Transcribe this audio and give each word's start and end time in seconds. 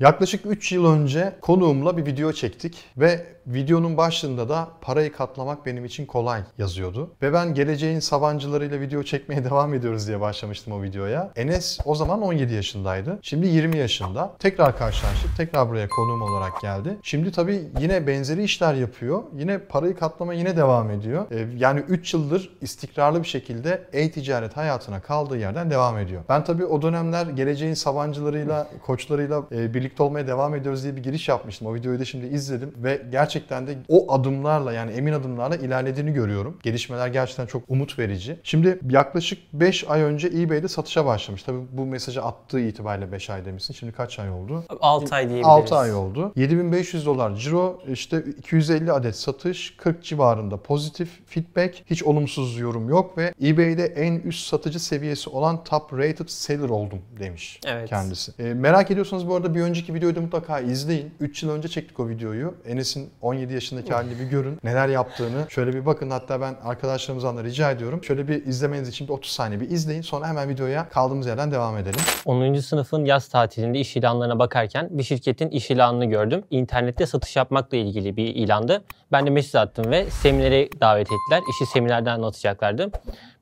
Yaklaşık 0.00 0.46
3 0.46 0.72
yıl 0.72 0.86
önce 0.86 1.32
konuğumla 1.40 1.96
bir 1.96 2.06
video 2.06 2.32
çektik 2.32 2.84
ve 2.96 3.26
videonun 3.46 3.96
başlığında 3.96 4.48
da 4.48 4.68
parayı 4.80 5.12
katlamak 5.12 5.66
benim 5.66 5.84
için 5.84 6.06
kolay 6.06 6.40
yazıyordu. 6.58 7.10
Ve 7.22 7.32
ben 7.32 7.54
geleceğin 7.54 8.00
sabancılarıyla 8.00 8.80
video 8.80 9.02
çekmeye 9.02 9.44
devam 9.50 9.74
ediyoruz 9.74 10.06
diye 10.06 10.20
başlamıştım 10.20 10.72
o 10.72 10.82
videoya. 10.82 11.32
Enes 11.36 11.78
o 11.84 11.94
zaman 11.94 12.22
17 12.22 12.54
yaşındaydı. 12.54 13.18
Şimdi 13.22 13.46
20 13.46 13.76
yaşında. 13.76 14.36
Tekrar 14.38 14.78
karşılaştık. 14.78 15.36
Tekrar 15.36 15.68
buraya 15.68 15.88
konuğum 15.88 16.22
olarak 16.22 16.60
geldi. 16.60 16.96
Şimdi 17.02 17.32
tabii 17.32 17.62
yine 17.80 18.06
benzeri 18.06 18.42
işler 18.42 18.74
yapıyor. 18.74 19.22
Yine 19.36 19.58
parayı 19.58 19.96
katlama 19.96 20.34
yine 20.34 20.56
devam 20.56 20.90
ediyor. 20.90 21.26
Ee, 21.30 21.46
yani 21.56 21.80
3 21.80 22.14
yıldır 22.14 22.50
istikrarlı 22.60 23.22
bir 23.22 23.28
şekilde 23.28 23.88
e-ticaret 23.92 24.56
hayatına 24.56 25.00
kaldığı 25.00 25.38
yerden 25.38 25.70
devam 25.70 25.98
ediyor. 25.98 26.22
Ben 26.28 26.44
tabii 26.44 26.64
o 26.64 26.82
dönemler 26.82 27.26
geleceğin 27.26 27.74
sabancılarıyla, 27.74 28.68
koçlarıyla 28.86 29.42
e, 29.52 29.74
birlikte 29.90 30.02
olmaya 30.02 30.26
devam 30.26 30.54
ediyoruz 30.54 30.82
diye 30.82 30.96
bir 30.96 31.02
giriş 31.02 31.28
yapmıştım. 31.28 31.68
O 31.68 31.74
videoyu 31.74 32.00
da 32.00 32.04
şimdi 32.04 32.26
izledim 32.26 32.72
ve 32.76 33.02
gerçekten 33.12 33.66
de 33.66 33.78
o 33.88 34.12
adımlarla 34.12 34.72
yani 34.72 34.92
emin 34.92 35.12
adımlarla 35.12 35.56
ilerlediğini 35.56 36.12
görüyorum. 36.12 36.58
Gelişmeler 36.62 37.08
gerçekten 37.08 37.46
çok 37.46 37.62
umut 37.68 37.98
verici. 37.98 38.36
Şimdi 38.42 38.78
yaklaşık 38.90 39.38
5 39.52 39.84
ay 39.90 40.02
önce 40.02 40.28
eBay'de 40.28 40.68
satışa 40.68 41.06
başlamış. 41.06 41.42
Tabii 41.42 41.58
bu 41.72 41.86
mesajı 41.86 42.22
attığı 42.22 42.60
itibariyle 42.60 43.12
5 43.12 43.30
ay 43.30 43.44
demişsin. 43.44 43.74
Şimdi 43.74 43.92
kaç 43.92 44.18
ay 44.18 44.30
oldu? 44.30 44.64
6 44.80 45.14
ay 45.14 45.22
diyebiliriz. 45.22 45.46
6 45.46 45.76
ay 45.76 45.94
oldu. 45.94 46.32
7500 46.36 47.06
dolar 47.06 47.34
ciro, 47.34 47.82
işte 47.88 48.24
250 48.38 48.92
adet 48.92 49.16
satış, 49.16 49.76
40 49.76 50.04
civarında 50.04 50.56
pozitif 50.56 51.08
feedback, 51.26 51.82
hiç 51.90 52.02
olumsuz 52.02 52.58
yorum 52.58 52.88
yok 52.88 53.18
ve 53.18 53.34
eBay'de 53.42 53.84
en 53.86 54.14
üst 54.14 54.48
satıcı 54.48 54.80
seviyesi 54.80 55.30
olan 55.30 55.64
top 55.64 55.92
rated 55.92 56.28
seller 56.28 56.68
oldum 56.68 56.98
demiş 57.20 57.60
Evet. 57.66 57.88
kendisi. 57.88 58.32
E, 58.38 58.54
merak 58.54 58.90
ediyorsanız 58.90 59.28
bu 59.28 59.34
arada 59.34 59.54
bir 59.54 59.60
önceki 59.60 59.79
videoyu 59.88 60.16
da 60.16 60.20
mutlaka 60.20 60.60
izleyin. 60.60 61.14
3 61.20 61.42
yıl 61.42 61.50
önce 61.50 61.68
çektik 61.68 62.00
o 62.00 62.08
videoyu. 62.08 62.54
Enes'in 62.66 63.10
17 63.22 63.54
yaşındaki 63.54 63.92
halini 63.92 64.18
bir 64.18 64.24
görün. 64.24 64.58
Neler 64.64 64.88
yaptığını. 64.88 65.46
Şöyle 65.48 65.72
bir 65.74 65.86
bakın. 65.86 66.10
Hatta 66.10 66.40
ben 66.40 66.54
arkadaşlarımızdan 66.64 67.36
da 67.36 67.44
rica 67.44 67.70
ediyorum. 67.70 68.04
Şöyle 68.04 68.28
bir 68.28 68.46
izlemeniz 68.46 68.88
için 68.88 69.08
bir 69.08 69.12
30 69.12 69.32
saniye 69.32 69.60
bir 69.60 69.70
izleyin. 69.70 70.02
Sonra 70.02 70.28
hemen 70.28 70.48
videoya 70.48 70.88
kaldığımız 70.88 71.26
yerden 71.26 71.52
devam 71.52 71.78
edelim. 71.78 72.00
10. 72.24 72.54
sınıfın 72.54 73.04
yaz 73.04 73.28
tatilinde 73.28 73.78
iş 73.78 73.96
ilanlarına 73.96 74.38
bakarken 74.38 74.88
bir 74.90 75.02
şirketin 75.02 75.48
iş 75.48 75.70
ilanını 75.70 76.04
gördüm. 76.04 76.44
İnternette 76.50 77.06
satış 77.06 77.36
yapmakla 77.36 77.76
ilgili 77.76 78.16
bir 78.16 78.26
ilandı. 78.26 78.84
Ben 79.12 79.26
de 79.26 79.30
mesaj 79.30 79.62
attım 79.62 79.90
ve 79.90 80.10
seminere 80.10 80.68
davet 80.80 81.06
ettiler. 81.06 81.42
İşi 81.50 81.70
seminerden 81.70 82.14
anlatacaklardı. 82.14 82.90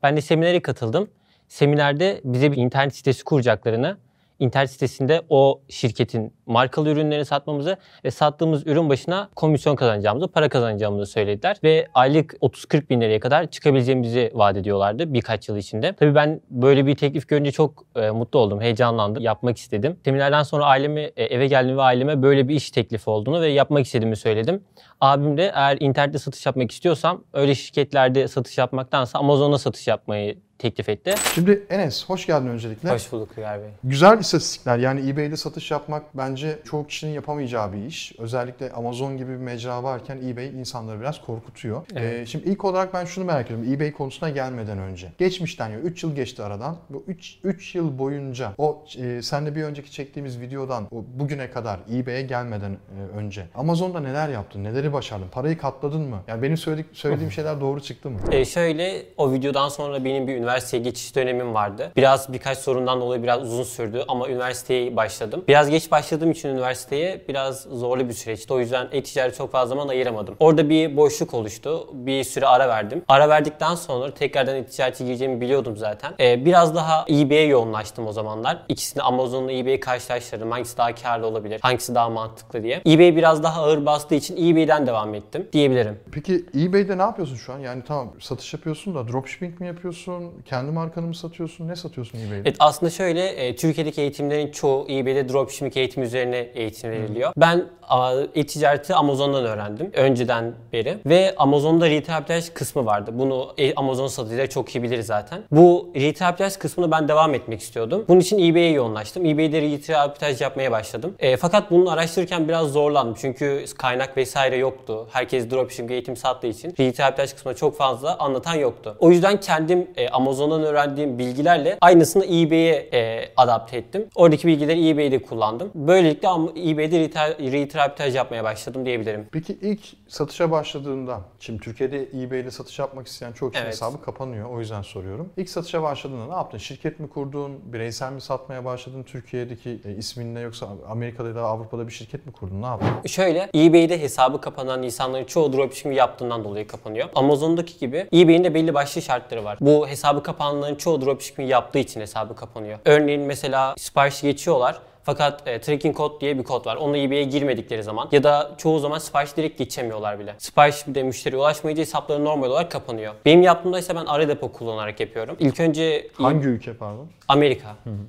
Ben 0.03 0.17
de 0.17 0.21
seminere 0.21 0.63
katıldım. 0.63 1.11
Seminerde 1.49 2.21
bize 2.25 2.53
bir 2.53 2.57
internet 2.57 2.97
sitesi 2.97 3.25
kuracaklarını, 3.25 3.97
internet 4.39 4.71
sitesinde 4.71 5.23
o 5.29 5.61
şirketin 5.69 6.35
markalı 6.47 6.91
ürünlerini 6.91 7.25
satmamızı 7.25 7.77
ve 8.05 8.11
sattığımız 8.11 8.67
ürün 8.67 8.89
başına 8.89 9.29
komisyon 9.37 9.77
kazanacağımızı, 9.77 10.29
para 10.29 10.49
kazanacağımızı 10.49 11.13
söylediler. 11.13 11.57
Ve 11.65 11.87
aylık 11.95 12.33
30-40 12.33 12.89
bin 12.89 13.01
liraya 13.01 13.21
kadar 13.21 13.51
çıkabileceğimizi 13.51 14.31
vaat 14.35 14.57
ediyorlardı 14.57 15.15
birkaç 15.15 15.49
yıl 15.49 15.57
içinde. 15.57 15.93
Tabii 15.93 16.15
ben 16.15 16.41
böyle 16.51 16.87
bir 16.87 16.95
teklif 16.95 17.29
görünce 17.29 17.53
çok 17.53 17.85
e, 17.97 18.11
mutlu 18.11 18.39
oldum, 18.39 18.61
heyecanlandım, 18.61 19.23
yapmak 19.23 19.59
istedim. 19.59 19.97
Seminerden 20.05 20.43
sonra 20.43 20.65
ailemi 20.65 21.01
e, 21.01 21.25
eve 21.25 21.47
geldim 21.47 21.77
ve 21.77 21.83
aileme 21.83 22.23
böyle 22.23 22.49
bir 22.49 22.55
iş 22.55 22.71
teklifi 22.71 23.11
olduğunu 23.11 23.41
ve 23.41 23.49
yapmak 23.49 23.87
istediğimi 23.87 24.17
söyledim. 24.17 24.65
Abim 25.01 25.37
de 25.37 25.53
eğer 25.55 25.77
internette 25.81 26.19
satış 26.19 26.47
yapmak 26.47 26.71
istiyorsam 26.71 27.25
öyle 27.33 27.55
şirketlerde 27.55 28.29
satış 28.29 28.59
yapmaktansa 28.59 29.19
Amazon'da 29.19 29.59
satış 29.59 29.89
yapmayı 29.89 30.39
teklif 30.59 30.89
etti. 30.89 31.15
Şimdi 31.35 31.67
Enes 31.71 32.05
hoş 32.09 32.27
geldin 32.27 32.47
öncelikle. 32.47 32.91
Hoş 32.91 33.13
bulduk 33.13 33.29
Uygar 33.37 33.61
Bey. 33.61 33.69
Güzel 33.85 34.19
istatistikler. 34.19 34.79
Yani 34.79 35.11
eBay'de 35.11 35.37
satış 35.37 35.71
yapmak 35.71 36.17
bence 36.17 36.59
çoğu 36.65 36.87
kişinin 36.87 37.13
yapamayacağı 37.13 37.73
bir 37.73 37.87
iş. 37.87 38.13
Özellikle 38.19 38.73
Amazon 38.73 39.17
gibi 39.17 39.31
bir 39.31 39.37
mecra 39.37 39.83
varken 39.83 40.17
eBay 40.17 40.49
insanları 40.49 41.01
biraz 41.01 41.21
korkutuyor. 41.21 41.83
Evet. 41.97 42.23
Ee, 42.23 42.27
şimdi 42.27 42.49
ilk 42.49 42.65
olarak 42.65 42.95
ben 42.95 43.05
şunu 43.05 43.25
merak 43.25 43.47
ediyorum. 43.47 43.73
eBay 43.73 43.93
konusuna 43.93 44.31
gelmeden 44.31 44.79
önce. 44.79 45.13
Geçmişten 45.19 45.69
ya 45.69 45.79
3 45.79 46.03
yıl 46.03 46.15
geçti 46.15 46.43
aradan. 46.43 46.77
Bu 46.91 47.05
3 47.07 47.39
3 47.45 47.75
yıl 47.75 47.99
boyunca 47.99 48.53
o 48.59 48.85
e, 48.99 49.23
senle 49.23 49.55
bir 49.55 49.63
önceki 49.63 49.93
çektiğimiz 49.93 50.41
videodan 50.41 50.85
o 50.91 51.05
bugüne 51.15 51.51
kadar 51.51 51.81
eBay'e 51.93 52.23
gelmeden 52.23 52.71
e, 52.71 53.17
önce 53.17 53.47
Amazon'da 53.55 54.01
neler 54.01 54.29
yaptın? 54.29 54.65
Neleri 54.65 54.93
başardın? 54.93 55.29
Parayı 55.33 55.59
katladın 55.59 56.01
mı? 56.01 56.23
Yani 56.29 56.43
benim 56.43 56.57
söyledik, 56.57 56.87
söylediğim 56.93 57.33
şeyler 57.39 57.61
doğru 57.61 57.81
çıktı 57.81 58.11
mı? 58.11 58.19
Ee, 58.33 58.45
şöyle 58.45 59.03
o 59.17 59.33
videodan 59.33 59.69
sonra 59.69 60.05
benim 60.05 60.29
bir 60.29 60.48
üniversiteye 60.49 60.83
geçiş 60.83 61.17
dönemim 61.17 61.55
vardı. 61.55 61.93
Biraz 61.97 62.33
birkaç 62.33 62.59
sorundan 62.59 63.01
dolayı 63.01 63.23
biraz 63.23 63.43
uzun 63.43 63.63
sürdü 63.63 64.05
ama 64.09 64.29
üniversiteye 64.29 64.97
başladım. 64.97 65.45
Biraz 65.49 65.71
geç 65.71 65.91
başladığım 65.91 66.31
için 66.31 66.49
üniversiteye 66.49 67.25
biraz 67.29 67.63
zorlu 67.63 68.09
bir 68.09 68.15
süreçti. 68.15 68.53
O 68.53 68.59
yüzden 68.59 68.89
e-ticarete 68.93 69.37
çok 69.37 69.53
fazla 69.53 69.69
zaman 69.69 69.89
ayıramadım. 69.89 70.37
Orada 70.41 70.71
bir 70.71 70.97
boşluk 70.97 71.35
oluştu. 71.35 71.89
Bir 71.93 72.25
süre 72.25 72.47
ara 72.47 72.69
verdim. 72.69 73.03
Ara 73.09 73.29
verdikten 73.29 73.75
sonra 73.75 74.15
tekrardan 74.15 74.57
e-ticarete 74.57 75.05
gireceğimi 75.05 75.41
biliyordum 75.41 75.77
zaten. 75.77 76.13
Ee, 76.21 76.45
biraz 76.45 76.75
daha 76.75 77.05
eBay'e 77.09 77.47
yoğunlaştım 77.47 78.07
o 78.07 78.13
zamanlar. 78.13 78.63
İkisini 78.69 79.03
Amazon'la 79.03 79.53
eBay'i 79.53 79.81
karşılaştırdım. 79.81 80.51
Hangisi 80.51 80.79
daha 80.79 80.95
karlı 80.95 81.27
olabilir? 81.27 81.61
Hangisi 81.63 81.95
daha 81.95 82.09
mantıklı 82.11 82.63
diye. 82.63 82.83
eBay 82.87 83.17
biraz 83.17 83.43
daha 83.43 83.63
ağır 83.63 83.87
bastığı 83.87 84.15
için 84.15 84.37
eBay'den 84.51 84.87
devam 84.87 85.15
ettim 85.15 85.49
diyebilirim. 85.53 86.01
Peki 86.13 86.45
eBay'de 86.57 86.99
ne 86.99 87.03
yapıyorsun 87.03 87.37
şu 87.37 87.53
an? 87.53 87.59
Yani 87.59 87.83
tamam 87.89 88.13
satış 88.21 88.55
yapıyorsun 88.55 88.95
da 88.95 89.09
dropshipping 89.09 89.61
mi 89.61 89.67
yapıyorsun? 89.67 90.33
Kendi 90.45 90.71
markanı 90.73 91.07
mı 91.07 91.15
satıyorsun? 91.15 91.69
Ne 91.69 91.77
satıyorsun 91.77 92.19
eBay'de? 92.19 92.43
Evet 92.49 92.57
aslında 92.59 92.91
şöyle 92.91 93.27
e, 93.29 93.57
Türkiye'deki 93.57 94.01
eğitimlerin 94.01 94.51
çoğu 94.51 94.87
eBay'de 94.91 95.29
dropshipping 95.29 95.77
eğitim 95.77 96.03
üzerine 96.03 96.39
eğitim 96.39 96.91
veriliyor. 96.91 97.33
Ben 97.37 97.65
a, 97.89 98.15
e-ticareti 98.35 98.95
Amazon'dan 98.95 99.45
öğrendim 99.45 99.91
önceden 99.95 100.55
beri 100.73 100.99
ve 101.07 101.35
Amazon'da 101.37 101.91
retail 101.91 102.43
kısmı 102.55 102.87
vardı. 102.87 103.11
Bunu 103.15 103.55
e, 103.59 103.75
Amazon 103.75 104.07
satıcıları 104.07 104.49
çok 104.49 104.75
iyi 104.75 104.83
bilir 104.83 105.03
zaten. 105.03 105.43
Bu 105.51 105.91
retail 105.95 106.51
kısmını 106.51 106.91
ben 106.91 107.09
devam 107.09 107.35
etmek 107.35 107.61
istiyordum. 107.61 108.05
Bunun 108.09 108.21
için 108.21 108.39
eBay'e 108.39 108.71
yoğunlaştım. 108.71 109.27
eBay'de 109.27 109.63
retail 109.63 110.41
yapmaya 110.41 110.73
başladım. 110.73 111.15
E, 111.19 111.37
fakat 111.37 111.71
bunu 111.71 111.91
araştırırken 111.91 112.49
biraz 112.49 112.73
zorlandım. 112.73 113.15
Çünkü 113.21 113.65
kaynak 113.79 114.17
vesaire 114.17 114.57
yoktu. 114.57 115.09
Herkes 115.13 115.51
dropshipping 115.51 115.91
eğitim 115.91 116.17
sattığı 116.17 116.47
için 116.47 116.75
retail 116.79 117.29
kısmına 117.29 117.57
çok 117.57 117.77
fazla 117.77 118.19
anlatan 118.19 118.55
yoktu. 118.55 118.97
O 118.99 119.11
yüzden 119.11 119.41
kendim 119.41 119.91
e, 119.97 120.09
Amazon'dan 120.29 120.63
öğrendiğim 120.63 121.19
bilgilerle 121.19 121.79
aynısını 121.81 122.25
eBay'e 122.25 122.89
e, 122.93 123.33
adapte 123.37 123.77
ettim. 123.77 124.07
Oradaki 124.15 124.47
bilgileri 124.47 124.89
eBay'de 124.89 125.23
kullandım. 125.23 125.71
Böylelikle 125.75 126.29
eBay'de 126.71 127.79
arbitraj 127.81 128.17
yapmaya 128.17 128.45
başladım 128.45 128.87
diyebilirim. 128.87 129.27
Peki 129.33 129.59
ilk 129.63 129.81
satışa 130.09 130.51
başladığında, 130.51 131.21
şimdi 131.41 131.61
Türkiye'de 131.61 132.09
eBay 132.23 132.41
ile 132.41 132.51
satış 132.51 132.79
yapmak 132.79 133.07
isteyen 133.07 133.33
çok 133.33 133.53
kişinin 133.53 133.65
Evet. 133.65 133.75
hesabı 133.75 134.03
kapanıyor. 134.03 134.51
O 134.51 134.61
yüzden 134.61 134.83
soruyorum. 134.83 135.29
İlk 135.37 135.51
satışa 135.51 135.83
başladığında 135.83 136.27
ne 136.27 136.35
yaptın? 136.35 136.59
Şirket 136.59 137.01
mi 137.01 137.09
kurdun? 137.09 137.53
Bireysel 137.73 138.13
mi 138.13 138.21
satmaya 138.21 138.65
başladın? 138.65 139.03
Türkiye'deki 139.03 139.79
e, 139.85 139.95
isminle 139.95 140.41
yoksa 140.41 140.69
Amerika'da 140.89 141.29
ya 141.29 141.35
da 141.35 141.43
Avrupa'da 141.43 141.87
bir 141.87 141.93
şirket 141.93 142.27
mi 142.27 142.33
kurdun? 142.33 142.63
Ne 142.63 142.67
yaptın? 142.67 142.89
Şöyle 143.07 143.51
eBay'de 143.55 144.01
hesabı 144.01 144.41
kapanan 144.41 144.83
insanların 144.83 145.25
çoğu 145.25 145.53
dropshipping 145.53 145.97
yaptığından 145.97 146.45
dolayı 146.45 146.67
kapanıyor. 146.67 147.09
Amazon'daki 147.15 147.79
gibi 147.79 148.07
eBay'in 148.15 148.45
de 148.45 148.55
belli 148.55 148.75
başlı 148.75 149.03
şartları 149.03 149.45
var. 149.45 149.59
Bu 149.61 149.89
hesabı 149.89 150.18
kapananların 150.23 150.75
çoğu 150.75 151.01
dropshipping 151.01 151.51
yaptığı 151.51 151.79
için 151.79 152.01
hesabı 152.01 152.37
kapanıyor. 152.37 152.79
Örneğin 152.85 153.21
mesela 153.23 153.75
sipariş 153.79 154.23
geçiyorlar. 154.23 154.79
Fakat 155.03 155.49
e, 155.49 155.61
tracking 155.61 155.97
kod 155.97 156.21
diye 156.21 156.39
bir 156.39 156.45
kod 156.45 156.67
var. 156.67 156.77
Onunla 156.77 156.99
eBay'e 156.99 157.25
girmedikleri 157.25 157.83
zaman 157.83 158.09
ya 158.13 158.23
da 158.23 158.51
çoğu 158.59 158.79
zaman 158.79 158.99
sipariş 158.99 159.37
direkt 159.37 159.59
geçemiyorlar 159.59 160.19
bile. 160.19 160.35
Sipariş 160.39 160.87
bir 160.89 160.95
de 160.95 161.03
müşteriye 161.03 161.41
ulaşmayınca 161.41 161.81
hesapları 161.81 162.25
normal 162.25 162.51
olarak 162.51 162.71
kapanıyor. 162.71 163.15
Benim 163.25 163.43
yaptığımda 163.43 163.79
ise 163.79 163.97
ben 163.97 164.05
ara 164.07 164.29
depo 164.29 164.53
kullanarak 164.53 165.01
yapıyorum. 165.01 165.37
İlk 165.41 165.61
önce 165.61 166.09
Hangi 166.15 166.47
ülke 166.49 166.75
pardon? 166.75 167.07
Amerika. 167.29 167.69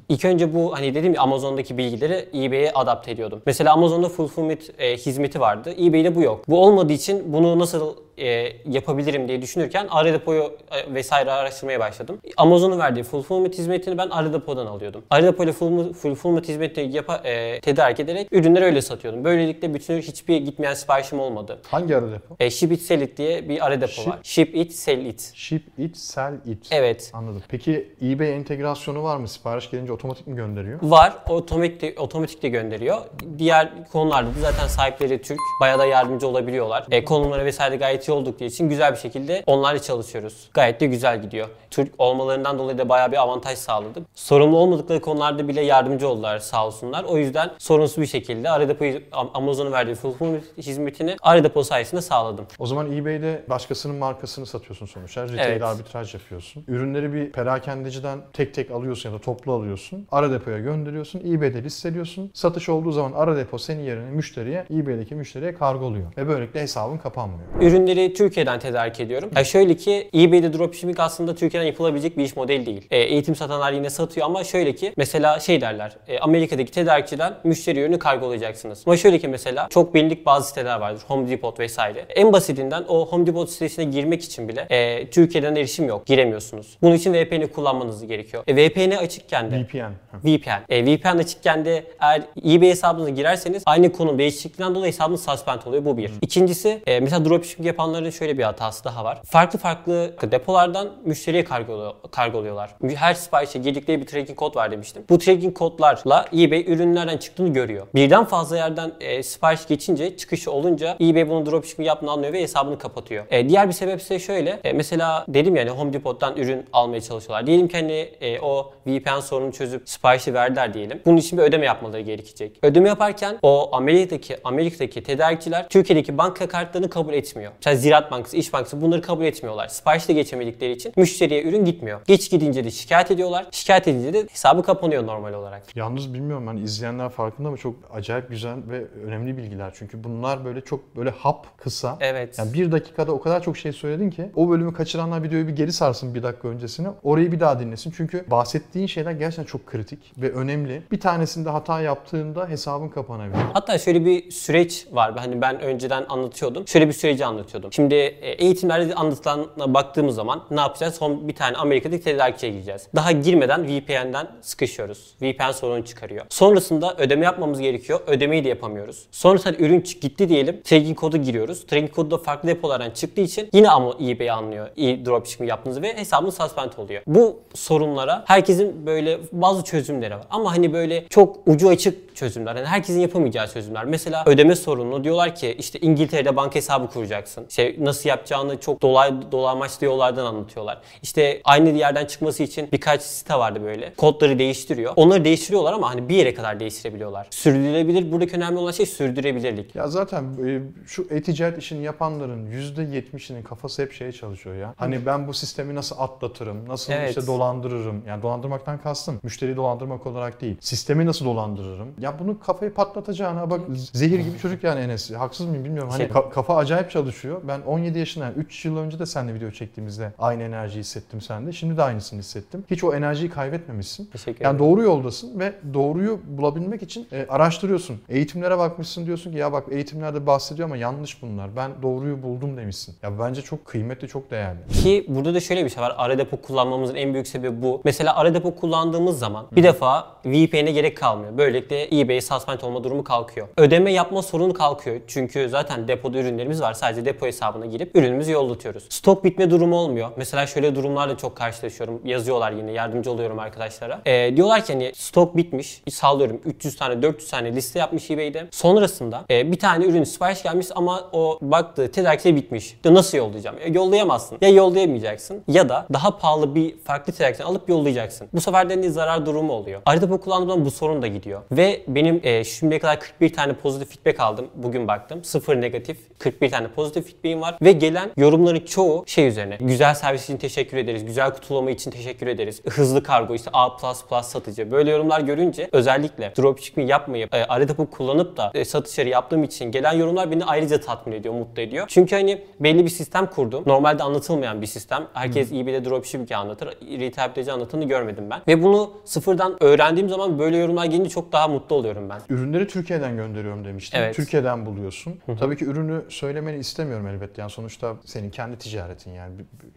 İlk 0.09 0.25
önce 0.25 0.53
bu 0.53 0.73
hani 0.73 0.95
dedim 0.95 1.13
ya 1.13 1.21
Amazon'daki 1.21 1.77
bilgileri 1.77 2.29
eBay'e 2.33 2.71
adapte 2.73 3.11
ediyordum. 3.11 3.41
Mesela 3.45 3.73
Amazon'da 3.73 4.09
fulfillment 4.09 4.69
e, 4.79 4.97
hizmeti 4.97 5.39
vardı. 5.39 5.73
eBay'de 5.79 6.15
bu 6.15 6.21
yok. 6.21 6.47
Bu 6.47 6.63
olmadığı 6.63 6.93
için 6.93 7.33
bunu 7.33 7.59
nasıl 7.59 7.95
e, 8.19 8.55
yapabilirim 8.69 9.27
diye 9.27 9.41
düşünürken 9.41 9.87
ara 9.89 10.13
depoyu 10.13 10.43
e, 10.71 10.93
vesaire 10.93 11.31
araştırmaya 11.31 11.79
başladım. 11.79 12.19
Amazon'un 12.37 12.79
verdiği 12.79 13.03
fulfillment 13.03 13.57
hizmetini 13.57 13.97
ben 13.97 14.09
ara 14.09 14.33
depodan 14.33 14.65
alıyordum. 14.65 15.03
Ara 15.09 15.23
depoyla 15.23 15.53
fulfillment, 15.53 15.95
fulfillment 15.95 16.47
hizmeti 16.47 16.81
yapa, 16.81 17.15
e, 17.15 17.59
tedarik 17.61 17.99
ederek 17.99 18.27
ürünleri 18.31 18.65
öyle 18.65 18.81
satıyordum. 18.81 19.23
Böylelikle 19.23 19.73
bütün 19.73 20.01
hiçbir 20.01 20.37
gitmeyen 20.37 20.73
siparişim 20.73 21.19
olmadı. 21.19 21.59
Hangi 21.67 21.95
ara 21.95 22.11
depo? 22.11 22.35
E, 22.39 22.49
Ship 22.49 22.71
It 22.71 22.81
Sell 22.81 23.01
It 23.01 23.17
diye 23.17 23.49
bir 23.49 23.65
ara 23.65 23.81
depo 23.81 23.91
Ship- 23.91 24.09
var. 24.09 24.19
Ship 24.23 24.55
It 24.55 24.73
Sell 24.73 25.05
It. 25.05 25.31
Ship 25.35 25.63
it, 25.77 25.97
sell 25.97 26.33
it. 26.45 26.67
Evet. 26.71 27.11
Anladım. 27.13 27.43
Peki 27.49 27.89
eBay 28.01 28.35
entegrasyonu 28.35 29.03
var 29.03 29.17
mı? 29.17 29.27
Sipariş 29.27 29.71
gelince 29.71 29.93
otomatik 29.93 30.27
mi 30.27 30.35
gönderiyor? 30.35 30.79
Var. 30.81 31.13
Otomatik 31.29 31.81
de, 31.81 31.95
otomatik 31.99 32.43
de 32.43 32.49
gönderiyor. 32.49 32.97
Diğer 33.37 33.69
konularda 33.91 34.27
da 34.29 34.39
zaten 34.41 34.67
sahipleri 34.67 35.21
Türk. 35.21 35.39
Bayağı 35.61 35.79
da 35.79 35.85
yardımcı 35.85 36.27
olabiliyorlar. 36.27 36.87
E, 36.91 37.05
konumları 37.05 37.45
vesaire 37.45 37.71
de 37.71 37.77
gayet 37.77 38.07
iyi 38.09 38.13
oldukları 38.13 38.49
için 38.49 38.69
güzel 38.69 38.91
bir 38.91 38.97
şekilde 38.97 39.43
onlarla 39.47 39.79
çalışıyoruz. 39.81 40.49
Gayet 40.53 40.79
de 40.81 40.85
güzel 40.85 41.21
gidiyor. 41.21 41.47
Türk 41.71 41.91
olmalarından 41.97 42.59
dolayı 42.59 42.77
da 42.77 42.89
bayağı 42.89 43.11
bir 43.11 43.17
avantaj 43.21 43.57
sağladık. 43.57 44.07
Sorumlu 44.15 44.57
olmadıkları 44.57 45.01
konularda 45.01 45.47
bile 45.47 45.61
yardımcı 45.61 46.07
oldular 46.07 46.39
sağ 46.39 46.67
olsunlar. 46.67 47.03
O 47.03 47.17
yüzden 47.17 47.51
sorunsuz 47.57 47.97
bir 47.97 48.05
şekilde 48.07 48.49
Aradepo 48.49 48.85
Amazon'un 49.33 49.71
verdiği 49.71 49.95
fulfillment 49.95 50.43
hizmetini 50.57 51.15
Aradepo 51.21 51.63
sayesinde 51.63 52.01
sağladım. 52.01 52.45
O 52.59 52.65
zaman 52.65 52.91
eBay'de 52.91 53.43
başkasının 53.49 53.95
markasını 53.95 54.45
satıyorsun 54.45 54.85
sonuçta. 54.85 55.23
Retail 55.23 55.51
Evet. 55.51 55.61
arbitraj 55.63 56.13
yapıyorsun. 56.13 56.63
Ürünleri 56.67 57.13
bir 57.13 57.31
perakendeciden 57.31 58.19
tek 58.33 58.53
tek 58.53 58.71
alıyorsun 58.71 59.09
ya 59.09 59.15
da 59.15 59.19
toplu 59.21 59.53
alıyorsun. 59.53 60.07
Ara 60.11 60.31
depoya 60.31 60.59
gönderiyorsun. 60.59 61.19
eBay'de 61.33 61.63
listeliyorsun. 61.63 62.31
Satış 62.33 62.69
olduğu 62.69 62.91
zaman 62.91 63.11
ara 63.11 63.37
depo 63.37 63.57
senin 63.57 63.83
yerine 63.83 64.09
müşteriye, 64.11 64.65
eBay'deki 64.71 65.15
müşteriye 65.15 65.53
kargoluyor. 65.53 66.05
Ve 66.17 66.27
böylelikle 66.27 66.61
hesabın 66.61 66.97
kapanmıyor. 66.97 67.39
Ürünleri 67.61 67.98
Türkiye'den 68.07 68.59
tedarik 68.59 68.99
ediyorum. 68.99 69.29
Ya 69.35 69.43
şöyle 69.43 69.75
ki 69.75 70.09
eBay'de 70.15 70.53
dropshipping 70.53 70.99
aslında 70.99 71.35
Türkiye'den 71.35 71.67
yapılabilecek 71.67 72.17
bir 72.17 72.23
iş 72.23 72.35
modeli 72.35 72.65
değil. 72.65 72.87
E, 72.91 72.97
eğitim 72.97 73.35
satanlar 73.35 73.71
yine 73.71 73.89
satıyor 73.89 74.25
ama 74.25 74.43
şöyle 74.43 74.75
ki 74.75 74.93
mesela 74.97 75.39
şey 75.39 75.61
derler. 75.61 75.91
e, 76.07 76.19
Amerika'daki 76.19 76.71
tedarikçiden 76.71 77.33
müşteri 77.43 77.79
ürünü 77.79 77.99
kargolayacaksınız. 77.99 78.83
Ama 78.85 78.97
şöyle 78.97 79.19
ki 79.19 79.27
mesela 79.27 79.67
çok 79.69 79.93
bilindik 79.93 80.25
bazı 80.25 80.47
siteler 80.49 80.79
vardır. 80.79 81.01
Home 81.07 81.29
Depot 81.29 81.59
vesaire. 81.59 82.05
En 82.15 82.33
basitinden 82.33 82.83
o 82.87 83.05
Home 83.07 83.25
Depot 83.27 83.49
sitesine 83.49 83.85
girmek 83.85 84.23
için 84.23 84.47
bile 84.49 84.67
e, 84.69 85.09
Türkiye'den 85.09 85.55
erişim 85.55 85.87
yok. 85.87 86.05
Giremiyorsunuz. 86.05 86.77
Bunun 86.81 86.95
için 86.95 87.13
VPN'i 87.13 87.47
kullanmanız 87.47 88.07
gerekiyor. 88.07 88.43
E, 88.47 88.55
VPN 88.55 88.91
açıkken 88.91 89.51
de 89.51 89.55
VPN. 89.59 89.91
VPN. 90.23 90.61
E, 90.69 90.85
VPN 90.85 91.17
açıkken 91.17 91.65
de 91.65 91.83
eğer 91.99 92.21
eBay 92.45 92.69
hesabınıza 92.69 93.09
girerseniz 93.09 93.63
aynı 93.65 93.91
konum 93.91 94.19
değişikliğinden 94.19 94.75
dolayı 94.75 94.91
hesabınız 94.91 95.21
suspend 95.25 95.61
oluyor. 95.65 95.85
Bu 95.85 95.97
bir. 95.97 96.11
İkincisi 96.21 96.81
e, 96.87 96.99
mesela 96.99 97.25
dropshipping 97.25 97.67
yapanların 97.89 98.09
şöyle 98.09 98.37
bir 98.37 98.43
hatası 98.43 98.83
daha 98.83 99.03
var. 99.03 99.21
Farklı 99.25 99.59
farklı 99.59 100.13
depolardan 100.31 100.89
müşteriye 101.05 101.43
kargoluyor, 101.43 101.93
kargoluyorlar. 102.11 102.75
Her 102.95 103.13
siparişe 103.13 103.59
girdikleri 103.59 104.01
bir 104.01 104.05
tracking 104.05 104.37
kod 104.37 104.55
var 104.55 104.71
demiştim. 104.71 105.03
Bu 105.09 105.17
tracking 105.17 105.57
kodlarla 105.57 106.25
eBay 106.33 106.65
ürünlerden 106.67 107.17
çıktığını 107.17 107.53
görüyor. 107.53 107.87
Birden 107.95 108.25
fazla 108.25 108.57
yerden 108.57 108.91
e, 108.99 109.23
sipariş 109.23 109.67
geçince, 109.67 110.17
çıkışı 110.17 110.51
olunca 110.51 110.97
eBay 111.01 111.29
bunu 111.29 111.45
dropshipping 111.45 111.87
yaptığını 111.87 112.11
anlıyor 112.11 112.33
ve 112.33 112.41
hesabını 112.41 112.77
kapatıyor. 112.77 113.25
E, 113.29 113.49
diğer 113.49 113.67
bir 113.67 113.73
sebep 113.73 114.01
ise 114.01 114.19
şöyle. 114.19 114.59
E, 114.63 114.73
mesela 114.73 115.25
dedim 115.27 115.55
yani 115.55 115.69
Home 115.69 115.93
Depot'tan 115.93 116.37
ürün 116.37 116.65
almaya 116.73 117.01
çalışıyorlar. 117.01 117.47
Diyelim 117.47 117.67
ki 117.67 117.77
hani 117.77 118.09
e, 118.21 118.39
o 118.39 118.73
VPN 118.87 119.19
sorununu 119.19 119.51
çözüp 119.51 119.89
siparişi 119.89 120.33
verdiler 120.33 120.73
diyelim. 120.73 121.01
Bunun 121.05 121.17
için 121.17 121.39
bir 121.39 121.43
ödeme 121.43 121.65
yapmaları 121.65 122.01
gerekecek. 122.01 122.59
Ödeme 122.63 122.89
yaparken 122.89 123.37
o 123.41 123.69
Amerika'daki 123.73 124.37
Amerika'daki 124.43 125.03
tedarikçiler 125.03 125.69
Türkiye'deki 125.69 126.17
banka 126.17 126.47
kartlarını 126.47 126.89
kabul 126.89 127.13
etmiyor. 127.13 127.51
Mesela 127.69 127.81
Ziraat 127.81 128.11
Bankası, 128.11 128.37
İş 128.37 128.53
Bankası 128.53 128.81
bunları 128.81 129.01
kabul 129.01 129.25
etmiyorlar. 129.25 129.67
Sipariş 129.67 130.09
de 130.09 130.13
geçemedikleri 130.13 130.71
için 130.71 130.93
müşteriye 130.97 131.43
ürün 131.43 131.65
gitmiyor. 131.65 132.01
Geç 132.07 132.31
gidince 132.31 132.63
de 132.63 132.71
şikayet 132.71 133.11
ediyorlar. 133.11 133.47
Şikayet 133.51 133.87
edince 133.87 134.13
de 134.13 134.27
hesabı 134.31 134.63
kapanıyor 134.63 135.07
normal 135.07 135.33
olarak. 135.33 135.75
Yalnız 135.75 136.13
bilmiyorum 136.13 136.47
hani 136.47 136.61
izleyenler 136.61 137.09
farkında 137.09 137.51
mı 137.51 137.57
çok 137.57 137.75
acayip 137.93 138.29
güzel 138.29 138.57
ve 138.69 138.85
önemli 139.05 139.37
bilgiler. 139.37 139.71
Çünkü 139.75 140.03
bunlar 140.03 140.45
böyle 140.45 140.61
çok 140.61 140.95
böyle 140.95 141.09
hap 141.09 141.57
kısa. 141.57 141.97
Evet. 141.99 142.39
Yani 142.39 142.53
bir 142.53 142.71
dakikada 142.71 143.11
o 143.11 143.21
kadar 143.21 143.43
çok 143.43 143.57
şey 143.57 143.71
söyledin 143.71 144.09
ki 144.09 144.31
o 144.35 144.49
bölümü 144.49 144.73
kaçıranlar 144.73 145.23
videoyu 145.23 145.47
bir 145.47 145.55
geri 145.55 145.73
sarsın 145.73 146.15
bir 146.15 146.23
dakika 146.23 146.47
öncesine. 146.47 146.87
Orayı 147.03 147.31
bir 147.31 147.39
daha 147.39 147.59
dinlesin. 147.59 147.93
Çünkü 147.97 148.25
bahsettiğin 148.31 148.87
şeyler 148.87 149.11
gerçekten 149.11 149.43
çok 149.43 149.65
kritik 149.65 149.99
ve 150.17 150.31
önemli. 150.31 150.81
Bir 150.91 150.99
tanesinde 150.99 151.49
hata 151.49 151.81
yaptığında 151.81 152.49
hesabın 152.49 152.89
kapanabilir. 152.89 153.39
Hatta 153.53 153.77
şöyle 153.77 154.05
bir 154.05 154.31
süreç 154.31 154.87
var. 154.91 155.17
Hani 155.17 155.41
ben 155.41 155.59
önceden 155.61 156.05
anlatıyordum. 156.09 156.67
Şöyle 156.67 156.87
bir 156.87 156.93
süreci 156.93 157.25
anlatıyordum. 157.25 157.58
Şimdi 157.71 157.95
e, 157.95 158.31
eğitimlerde 158.31 158.95
anlatılana 158.95 159.73
baktığımız 159.73 160.15
zaman 160.15 160.43
ne 160.51 160.59
yapacağız? 160.59 160.95
Son 160.95 161.27
bir 161.27 161.35
tane 161.35 161.57
Amerika'daki 161.57 162.03
tedarikçiye 162.03 162.51
gideceğiz. 162.51 162.87
Daha 162.95 163.11
girmeden 163.11 163.67
VPN'den 163.67 164.27
sıkışıyoruz. 164.41 165.15
VPN 165.21 165.51
sorunu 165.51 165.85
çıkarıyor. 165.85 166.25
Sonrasında 166.29 166.95
ödeme 166.97 167.25
yapmamız 167.25 167.59
gerekiyor. 167.59 167.99
Ödemeyi 168.07 168.43
de 168.43 168.49
yapamıyoruz. 168.49 169.05
Sonrasında 169.11 169.53
ürün 169.59 169.83
gitti 170.01 170.29
diyelim. 170.29 170.61
Tracking 170.63 170.97
kodu 170.97 171.17
giriyoruz. 171.17 171.67
Tracking 171.67 171.91
kodu 171.91 172.11
da 172.11 172.17
farklı 172.17 172.49
depolardan 172.49 172.91
çıktığı 172.91 173.21
için 173.21 173.49
yine 173.53 173.69
ama 173.69 173.93
eBay 174.01 174.29
anlıyor. 174.29 174.67
E 174.77 175.05
dropshipping 175.05 175.49
yaptığınızı 175.49 175.81
ve 175.81 175.97
hesabınız 175.97 176.37
suspend 176.37 176.71
oluyor. 176.77 177.01
Bu 177.07 177.39
sorunlara 177.53 178.23
herkesin 178.27 178.85
böyle 178.85 179.19
bazı 179.31 179.63
çözümleri 179.63 180.13
var. 180.13 180.25
Ama 180.29 180.51
hani 180.51 180.73
böyle 180.73 181.05
çok 181.09 181.47
ucu 181.47 181.69
açık 181.69 182.15
çözümler. 182.15 182.55
Yani 182.55 182.67
herkesin 182.67 182.99
yapamayacağı 182.99 183.47
çözümler. 183.47 183.85
Mesela 183.85 184.23
ödeme 184.25 184.55
sorunu 184.55 185.03
diyorlar 185.03 185.35
ki 185.35 185.55
işte 185.59 185.79
İngiltere'de 185.79 186.35
banka 186.35 186.55
hesabı 186.55 186.87
kuracaksın. 186.87 187.45
İşte 187.49 187.75
nasıl 187.79 188.09
yapacağını 188.09 188.59
çok 188.59 188.81
dolay 188.81 189.13
dolamaçlı 189.31 189.85
yollardan 189.85 190.25
anlatıyorlar. 190.25 190.81
İşte 191.01 191.41
aynı 191.43 191.69
yerden 191.69 192.05
çıkması 192.05 192.43
için 192.43 192.69
birkaç 192.71 193.01
site 193.01 193.33
vardı 193.35 193.59
böyle. 193.63 193.93
Kodları 193.97 194.39
değiştiriyor. 194.39 194.93
Onları 194.95 195.25
değiştiriyorlar 195.25 195.73
ama 195.73 195.89
hani 195.89 196.09
bir 196.09 196.15
yere 196.15 196.33
kadar 196.33 196.59
değiştirebiliyorlar. 196.59 197.27
Sürdürülebilir. 197.29 198.11
Buradaki 198.11 198.35
önemli 198.35 198.57
olan 198.59 198.71
şey 198.71 198.85
sürdürebilirlik. 198.85 199.75
Ya 199.75 199.87
zaten 199.87 200.23
e, 200.47 200.61
şu 200.87 201.07
e-ticaret 201.09 201.57
işini 201.57 201.83
yapanların 201.83 202.51
%70'inin 202.51 203.43
kafası 203.43 203.81
hep 203.81 203.93
şeye 203.93 204.11
çalışıyor 204.11 204.55
ya. 204.55 204.73
Hani 204.77 205.05
ben 205.05 205.27
bu 205.27 205.33
sistemi 205.33 205.75
nasıl 205.75 205.95
atlatırım, 205.99 206.67
nasıl 206.69 206.93
Evet. 206.93 207.09
işte 207.09 207.27
dolandırırım. 207.27 208.03
Yani 208.07 208.21
dolandırmaktan 208.21 208.77
kastım 208.77 209.19
müşteriyi 209.23 209.57
dolandırmak 209.57 210.07
olarak 210.07 210.41
değil. 210.41 210.57
Sistemi 210.59 211.05
nasıl 211.05 211.25
dolandırırım? 211.25 211.87
Ya 211.99 212.19
bunu 212.19 212.39
kafayı 212.39 212.73
patlatacağına 212.73 213.49
bak 213.49 213.61
zehir 213.93 214.19
gibi 214.19 214.37
çocuk 214.41 214.63
yani 214.63 214.79
Enes. 214.79 215.11
Haksız 215.11 215.45
mıyım 215.45 215.65
bilmiyorum. 215.65 215.89
Hani 215.91 215.97
Şey- 215.97 216.07
ka- 216.07 216.29
kafa 216.29 216.55
acayip 216.55 216.91
çalışıyor. 216.91 217.38
Ben 217.47 217.61
17 217.61 217.99
yaşındayım. 217.99 218.33
3 218.37 218.65
yıl 218.65 218.77
önce 218.77 218.99
de 218.99 219.05
seninle 219.05 219.33
video 219.33 219.51
çektiğimizde 219.51 220.11
aynı 220.19 220.43
enerjiyi 220.43 220.79
hissettim 220.79 221.21
sende. 221.21 221.51
Şimdi 221.51 221.77
de 221.77 221.83
aynısını 221.83 222.19
hissettim. 222.19 222.63
Hiç 222.71 222.83
o 222.83 222.93
enerjiyi 222.93 223.29
kaybetmemişsin. 223.29 224.05
Teşekkür 224.05 224.45
Yani 224.45 224.55
ederim. 224.55 224.69
doğru 224.71 224.83
yoldasın 224.83 225.39
ve 225.39 225.53
doğruyu 225.73 226.19
bulabilmek 226.27 226.81
için 226.83 227.07
e, 227.11 227.25
araştırıyorsun. 227.29 228.01
Eğitimlere 228.09 228.57
bakmışsın 228.57 229.05
diyorsun 229.05 229.31
ki 229.31 229.37
ya 229.37 229.51
bak 229.53 229.63
eğitimlerde 229.71 230.25
bahsediyor 230.27 230.67
ama 230.69 230.77
yanlış 230.77 231.21
bunlar. 231.21 231.55
Ben 231.55 231.71
doğruyu 231.81 232.23
buldum 232.23 232.57
demişsin. 232.57 232.95
Ya 233.03 233.19
bence 233.19 233.41
çok 233.41 233.65
kıymetli, 233.65 234.07
çok 234.07 234.31
değerli. 234.31 234.57
Ki 234.83 235.05
burada 235.07 235.33
da 235.33 235.39
şöyle 235.39 235.65
bir 235.65 235.69
şey 235.69 235.83
var. 235.83 235.93
Ara 235.97 236.17
depo 236.17 236.37
kullanmamızın 236.41 236.95
en 236.95 237.13
büyük 237.13 237.27
sebebi 237.27 237.61
bu. 237.61 237.81
Mesela 237.83 238.15
ara 238.15 238.33
depo 238.33 238.55
kullandığımız 238.55 239.19
zaman 239.19 239.45
bir 239.55 239.63
defa 239.63 240.07
VPN'e 240.25 240.71
gerek 240.71 240.97
kalmıyor. 240.97 241.37
Böylelikle 241.37 241.99
eBay 242.01 242.21
suspend 242.21 242.61
olma 242.61 242.83
durumu 242.83 243.03
kalkıyor. 243.03 243.47
Ödeme 243.57 243.91
yapma 243.93 244.21
sorunu 244.21 244.53
kalkıyor. 244.53 245.01
Çünkü 245.07 245.49
zaten 245.49 245.87
depoda 245.87 246.17
ürünlerimiz 246.19 246.61
var. 246.61 246.73
Sadece 246.73 247.05
depo 247.05 247.27
hesabına 247.29 247.65
girip 247.65 247.95
ürünümüzü 247.95 248.31
yollatıyoruz. 248.31 248.83
Stok 248.89 249.23
bitme 249.23 249.49
durumu 249.49 249.75
olmuyor. 249.75 250.11
Mesela 250.17 250.47
şöyle 250.47 250.75
durumlarla 250.75 251.17
çok 251.17 251.35
karşılaşıyorum. 251.35 252.01
Yazıyorlar 252.05 252.51
yine 252.51 252.71
yardımcı 252.71 253.11
oluyorum 253.11 253.39
arkadaşlara. 253.39 254.01
Ee, 254.05 254.33
diyorlar 254.35 254.65
ki 254.65 254.73
hani 254.73 254.91
stok 254.95 255.37
bitmiş. 255.37 255.81
Sallıyorum 255.89 256.41
300 256.45 256.75
tane 256.75 257.01
400 257.01 257.29
tane 257.29 257.55
liste 257.55 257.79
yapmış 257.79 258.11
eBay'de. 258.11 258.47
Sonrasında 258.51 259.25
e, 259.29 259.51
bir 259.51 259.59
tane 259.59 259.85
ürün 259.85 260.03
sipariş 260.03 260.43
gelmiş 260.43 260.67
ama 260.75 261.09
o 261.11 261.39
baktığı 261.41 261.91
tedarikte 261.91 262.35
bitmiş. 262.35 262.83
De 262.83 262.93
nasıl 262.93 263.17
yollayacağım? 263.17 263.55
E, 263.59 263.69
yollayamazsın. 263.69 264.37
Ya 264.41 264.49
yollayamayacaksın 264.49 265.43
ya 265.47 265.69
da 265.69 265.87
daha 265.93 266.17
pahalı 266.17 266.55
bir 266.55 266.77
farklı 266.77 267.13
tedarikten 267.13 267.45
alıp 267.45 267.69
yollayacaksın. 267.69 268.27
Bu 268.33 268.41
sefer 268.41 268.69
de 268.69 268.81
ne 268.81 268.89
zarar 268.89 269.25
durumu 269.25 269.53
oluyor. 269.53 269.81
Arada 269.85 270.11
bu 270.11 270.21
kullandığım 270.21 270.49
zaman 270.49 270.65
bu 270.65 270.71
sorun 270.71 271.01
da 271.01 271.07
gidiyor. 271.07 271.41
Ve 271.51 271.81
benim 271.87 272.21
e, 272.23 272.43
şimdiye 272.43 272.79
kadar 272.79 272.99
41 272.99 273.33
tane 273.33 273.53
pozitif 273.53 273.89
feedback 273.89 274.19
aldım. 274.19 274.47
Bugün 274.55 274.87
baktım. 274.87 275.23
0 275.23 275.61
negatif 275.61 275.97
41 276.19 276.51
tane 276.51 276.67
pozitif 276.67 277.18
feedback'im 277.21 277.41
var. 277.41 277.57
Ve 277.61 277.71
gelen 277.71 278.11
yorumların 278.17 278.59
çoğu 278.59 279.03
şey 279.07 279.27
üzerine. 279.27 279.57
Güzel 279.59 279.93
servis 279.93 280.23
için 280.23 280.37
teşekkür 280.37 280.77
ederiz. 280.77 281.05
Güzel 281.05 281.33
kutulama 281.33 281.71
için 281.71 281.91
teşekkür 281.91 282.27
ederiz. 282.27 282.61
Hızlı 282.69 283.03
kargo 283.03 283.35
işte 283.35 283.49
A++ 283.53 284.23
satıcı. 284.23 284.71
Böyle 284.71 284.91
yorumlar 284.91 285.21
görünce 285.21 285.69
özellikle 285.71 286.33
dropshipping 286.37 286.89
yapmayıp 286.89 287.35
e, 287.35 287.45
arada 287.45 287.77
bu 287.77 287.89
kullanıp 287.89 288.37
da 288.37 288.51
e, 288.53 288.65
satışları 288.65 289.09
yaptığım 289.09 289.43
için 289.43 289.71
gelen 289.71 289.93
yorumlar 289.93 290.31
beni 290.31 290.45
ayrıca 290.45 290.81
tatmin 290.81 291.13
ediyor, 291.13 291.33
mutlu 291.33 291.61
ediyor. 291.61 291.85
Çünkü 291.87 292.15
hani 292.15 292.41
belli 292.59 292.85
bir 292.85 292.89
sistem 292.89 293.25
kurdum. 293.25 293.63
Normalde 293.65 294.03
anlatılmayan 294.03 294.61
bir 294.61 294.67
sistem. 294.67 295.07
Herkes 295.13 295.51
eBay'de 295.51 295.85
dropshipping 295.85 296.31
anlatır. 296.31 296.67
Retail 296.99 297.33
page 297.33 297.51
anlatanı 297.51 297.85
görmedim 297.85 298.29
ben. 298.29 298.41
Ve 298.47 298.63
bunu 298.63 298.91
sıfırdan 299.05 299.63
öğrendiğim 299.63 300.09
zaman 300.09 300.39
böyle 300.39 300.57
yorumlar 300.57 300.85
gelince 300.85 301.09
çok 301.09 301.31
daha 301.31 301.47
mutlu 301.47 301.75
oluyorum 301.75 302.09
ben. 302.09 302.19
Ürünleri 302.29 302.67
Türkiye'den 302.67 303.15
gönderiyorum 303.15 303.65
demiştin. 303.65 303.97
Evet. 303.97 304.15
Türkiye'den 304.15 304.65
buluyorsun. 304.65 305.19
Tabii 305.39 305.57
ki 305.57 305.65
ürünü 305.65 306.01
söylemeni 306.09 306.57
istemiyorum 306.57 307.07
elbette. 307.09 307.41
Yani 307.41 307.51
sonuçta 307.51 307.95
senin 308.05 308.29
kendi 308.29 308.57
ticaretin 308.57 309.11
yani. 309.11 309.33